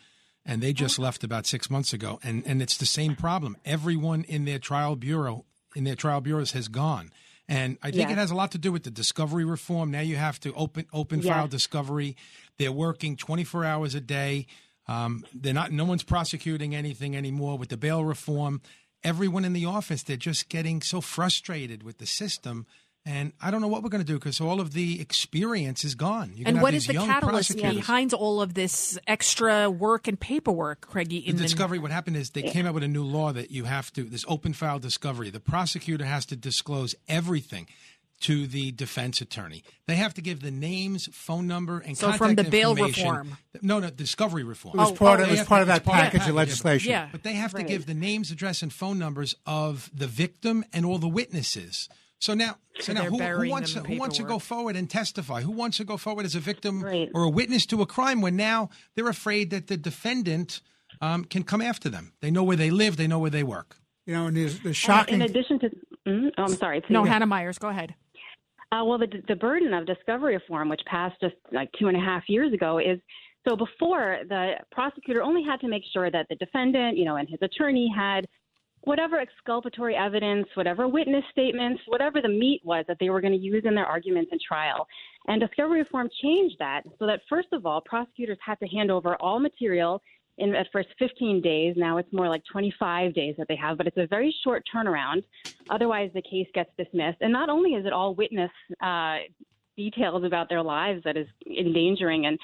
[0.46, 2.20] and they just left about six months ago.
[2.24, 3.58] And and it's the same problem.
[3.66, 7.12] Everyone in their trial bureau, in their trial bureaus, has gone.
[7.50, 8.12] And I think Yes.
[8.12, 9.90] it has a lot to do with the discovery reform.
[9.92, 11.34] Now you have to open open Yes.
[11.34, 12.16] file discovery.
[12.60, 14.46] They're working 24 hours a day.
[14.88, 15.72] Um, they're not.
[15.72, 18.62] No one's prosecuting anything anymore with the bail reform.
[19.04, 22.66] Everyone in the office, they're just getting so frustrated with the system,
[23.08, 25.96] And I don't know what we're going to do because all of the experience is
[25.96, 26.34] gone.
[26.36, 31.14] You're and what is the catalyst behind all of this extra work and paperwork, Craig
[31.14, 31.38] Eaton?
[31.38, 33.94] The discovery, what happened is they came out with a new law that you have
[33.94, 37.68] to, this open file discovery, the prosecutor has to disclose everything
[38.22, 39.64] to the defense attorney.
[39.88, 43.38] They have to give the names, phone number, and So contact from the bail reform.
[43.62, 44.76] No, no, discovery reform.
[44.76, 46.36] It was Oh, part of- it was part to- of that it's part package of
[46.36, 46.90] legislation.
[46.92, 47.10] Yeah.
[47.12, 47.62] But they have Right.
[47.66, 51.90] to give the names, address, and phone numbers of the victim and all the witnesses.
[52.20, 54.90] So now, so, So now, who, who wants to, who wants to go forward and
[54.90, 55.42] testify?
[55.42, 58.36] Who wants to go forward as a victim or a witness to a crime when
[58.36, 60.62] now they're afraid that the defendant
[61.00, 62.14] um, can come after them?
[62.22, 63.78] They know where they live, they know where they work.
[64.08, 65.16] You know, and the And shocking.
[65.16, 65.70] In addition to,
[66.08, 66.80] mm, oh, I'm sorry.
[66.90, 67.12] No, Tina.
[67.12, 67.94] Hannah Meyers, go ahead.
[68.72, 72.00] Uh, well, the, the burden of discovery reform, which passed just like two and a
[72.00, 73.00] half years ago, is
[73.48, 77.30] so before the prosecutor only had to make sure that the defendant, you know, and
[77.30, 78.28] his attorney had
[78.82, 83.40] whatever exculpatory evidence, whatever witness statements, whatever the meat was that they were going to
[83.40, 84.86] use in their arguments in trial.
[85.28, 89.16] And discovery reform changed that so that, first of all, prosecutors had to hand over
[89.22, 90.02] all material
[90.38, 91.76] in at first 15 days.
[91.78, 95.24] Now it's more like 25 days that they have, but it's a very short turnaround.
[95.70, 97.18] Otherwise, the case gets dismissed.
[97.22, 99.18] And not only is it all witness uh,
[99.76, 102.38] details about their lives that is endangering and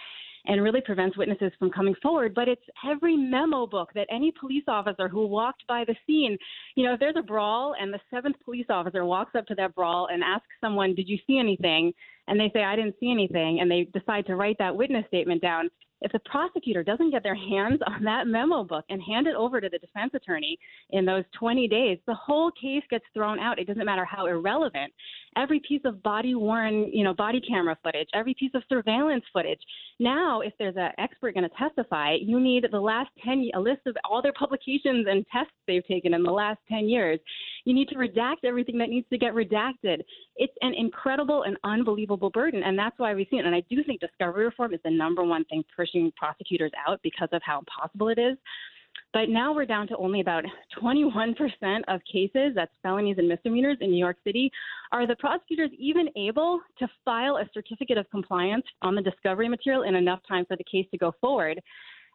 [0.45, 2.33] and really prevents witnesses from coming forward.
[2.33, 6.37] But it's every memo book that any police officer who walked by the scene,
[6.75, 9.73] you know, if there's a brawl and the seventh police officer walks up to that
[9.73, 11.93] brawl and asks someone, Did you see anything?
[12.27, 13.59] And they say, I didn't see anything.
[13.61, 15.69] And they decide to write that witness statement down.
[16.03, 19.61] If the prosecutor doesn't get their hands on that memo book and hand it over
[19.61, 20.57] to the defense attorney
[20.91, 23.57] in those 20 days, the whole case gets thrown out.
[23.57, 24.91] It doesn't matter how irrelevant.
[25.37, 29.61] Every piece of body worn, you know, body camera footage, every piece of surveillance footage.
[29.99, 33.81] Now, if there's an expert going to testify, you need the last 10 a list
[33.87, 37.19] of all their publications and tests they've taken in the last 10 years.
[37.65, 40.01] You need to redact everything that needs to get redacted.
[40.35, 43.45] It's an incredible and unbelievable burden, and that's why we see it.
[43.45, 45.63] And I do think discovery reform is the number one thing
[45.93, 48.37] pushing prosecutors out because of how impossible it is.
[49.11, 50.43] But now we're down to only about
[50.81, 51.35] 21%
[51.87, 54.51] of cases, that's felonies and misdemeanors in New York City.
[54.91, 59.83] Are the prosecutors even able to file a certificate of compliance on the discovery material
[59.83, 61.61] in enough time for the case to go forward?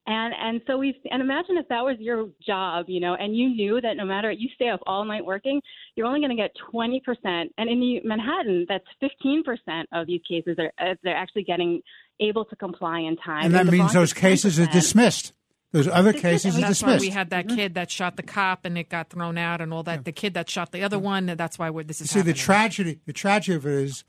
[0.06, 3.50] And and so we've and imagine if that was your job, you know, and you
[3.50, 5.60] knew that no matter you stay up all night working,
[5.96, 7.00] you're only going to get 20%.
[7.24, 11.82] And in Manhattan, that's 15% of these cases are uh, they're actually getting
[12.20, 13.46] able to comply in time.
[13.46, 14.72] and that the means those cases are 10%.
[14.72, 15.32] dismissed.
[15.70, 17.56] Those other cases are That's why we had that mm-hmm.
[17.56, 20.04] kid that shot the cop and it got thrown out, and all that.
[20.04, 21.02] The kid that shot the other mm.
[21.02, 21.26] one.
[21.26, 24.04] That's why we're, this is See, the tragedy, the tragedy of it is,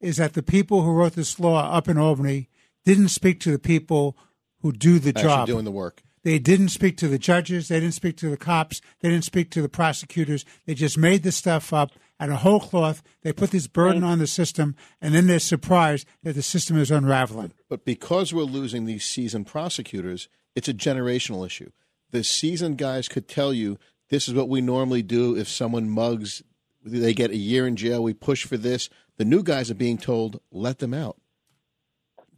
[0.00, 2.50] is that the people who wrote this law up in Albany
[2.84, 4.16] didn't speak to the people
[4.60, 5.46] who do the Actually job.
[5.46, 6.02] doing the work.
[6.24, 7.68] They didn't speak to the judges.
[7.68, 8.82] They didn't speak to the cops.
[9.00, 10.44] They didn't speak to the prosecutors.
[10.66, 13.02] They just made this stuff up out of whole cloth.
[13.22, 16.90] They put this burden on the system, and then they're surprised that the system is
[16.90, 17.52] unraveling.
[17.68, 21.70] But because we're losing these seasoned prosecutors, it's a generational issue.
[22.10, 26.42] The seasoned guys could tell you this is what we normally do if someone mugs,
[26.84, 28.88] they get a year in jail, we push for this.
[29.18, 31.16] The new guys are being told, let them out.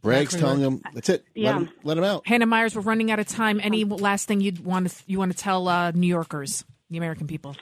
[0.03, 0.83] Bragg's Exactly telling right.
[0.85, 1.51] them, that's it, Yeah.
[1.51, 2.26] let, them, let them out.
[2.26, 3.61] Hannah Meyers, we're running out of time.
[3.62, 7.26] Any last thing you'd want to you want to tell uh, New Yorkers, the American
[7.26, 7.55] people?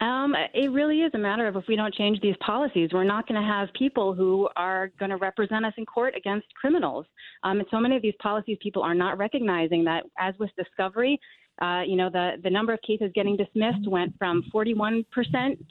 [0.00, 3.28] Um, it really is a matter of if we don't change these policies, we're not
[3.28, 7.04] going to have people who are going to represent us in court against criminals.
[7.42, 11.20] Um, and so many of these policies, people are not recognizing that, as with discovery,
[11.60, 15.04] uh, you know, the, the number of cases getting dismissed went from 41%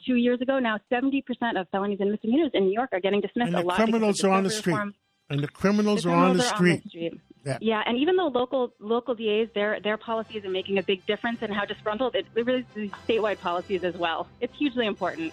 [0.06, 0.60] two years ago.
[0.60, 1.24] Now 70%
[1.60, 3.48] of felonies and misdemeanors in New York are getting dismissed.
[3.48, 4.74] And a the lot because of criminals are on the street.
[4.74, 4.94] reform.
[5.30, 6.88] And the criminals, The are on the criminals street.
[6.88, 7.20] street.
[7.46, 7.56] Yeah.
[7.62, 11.40] Yeah, and even though local local DAs their their policies are making a big difference
[11.40, 14.28] in how disgruntled, it, it really is statewide policies as well.
[14.42, 15.32] It's hugely important.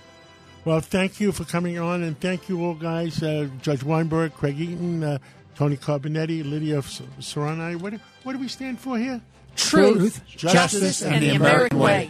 [0.64, 4.60] Well, thank you for coming on, and thank you all guys, uh, Judge Weinberg, Craig
[4.60, 5.18] Eaton, uh,
[5.56, 7.76] Tony Carbonetti, Lydia S- Serrani.
[7.80, 9.22] What, do- what do we stand for here?
[9.56, 12.10] Truth, justice, justice, and the American way.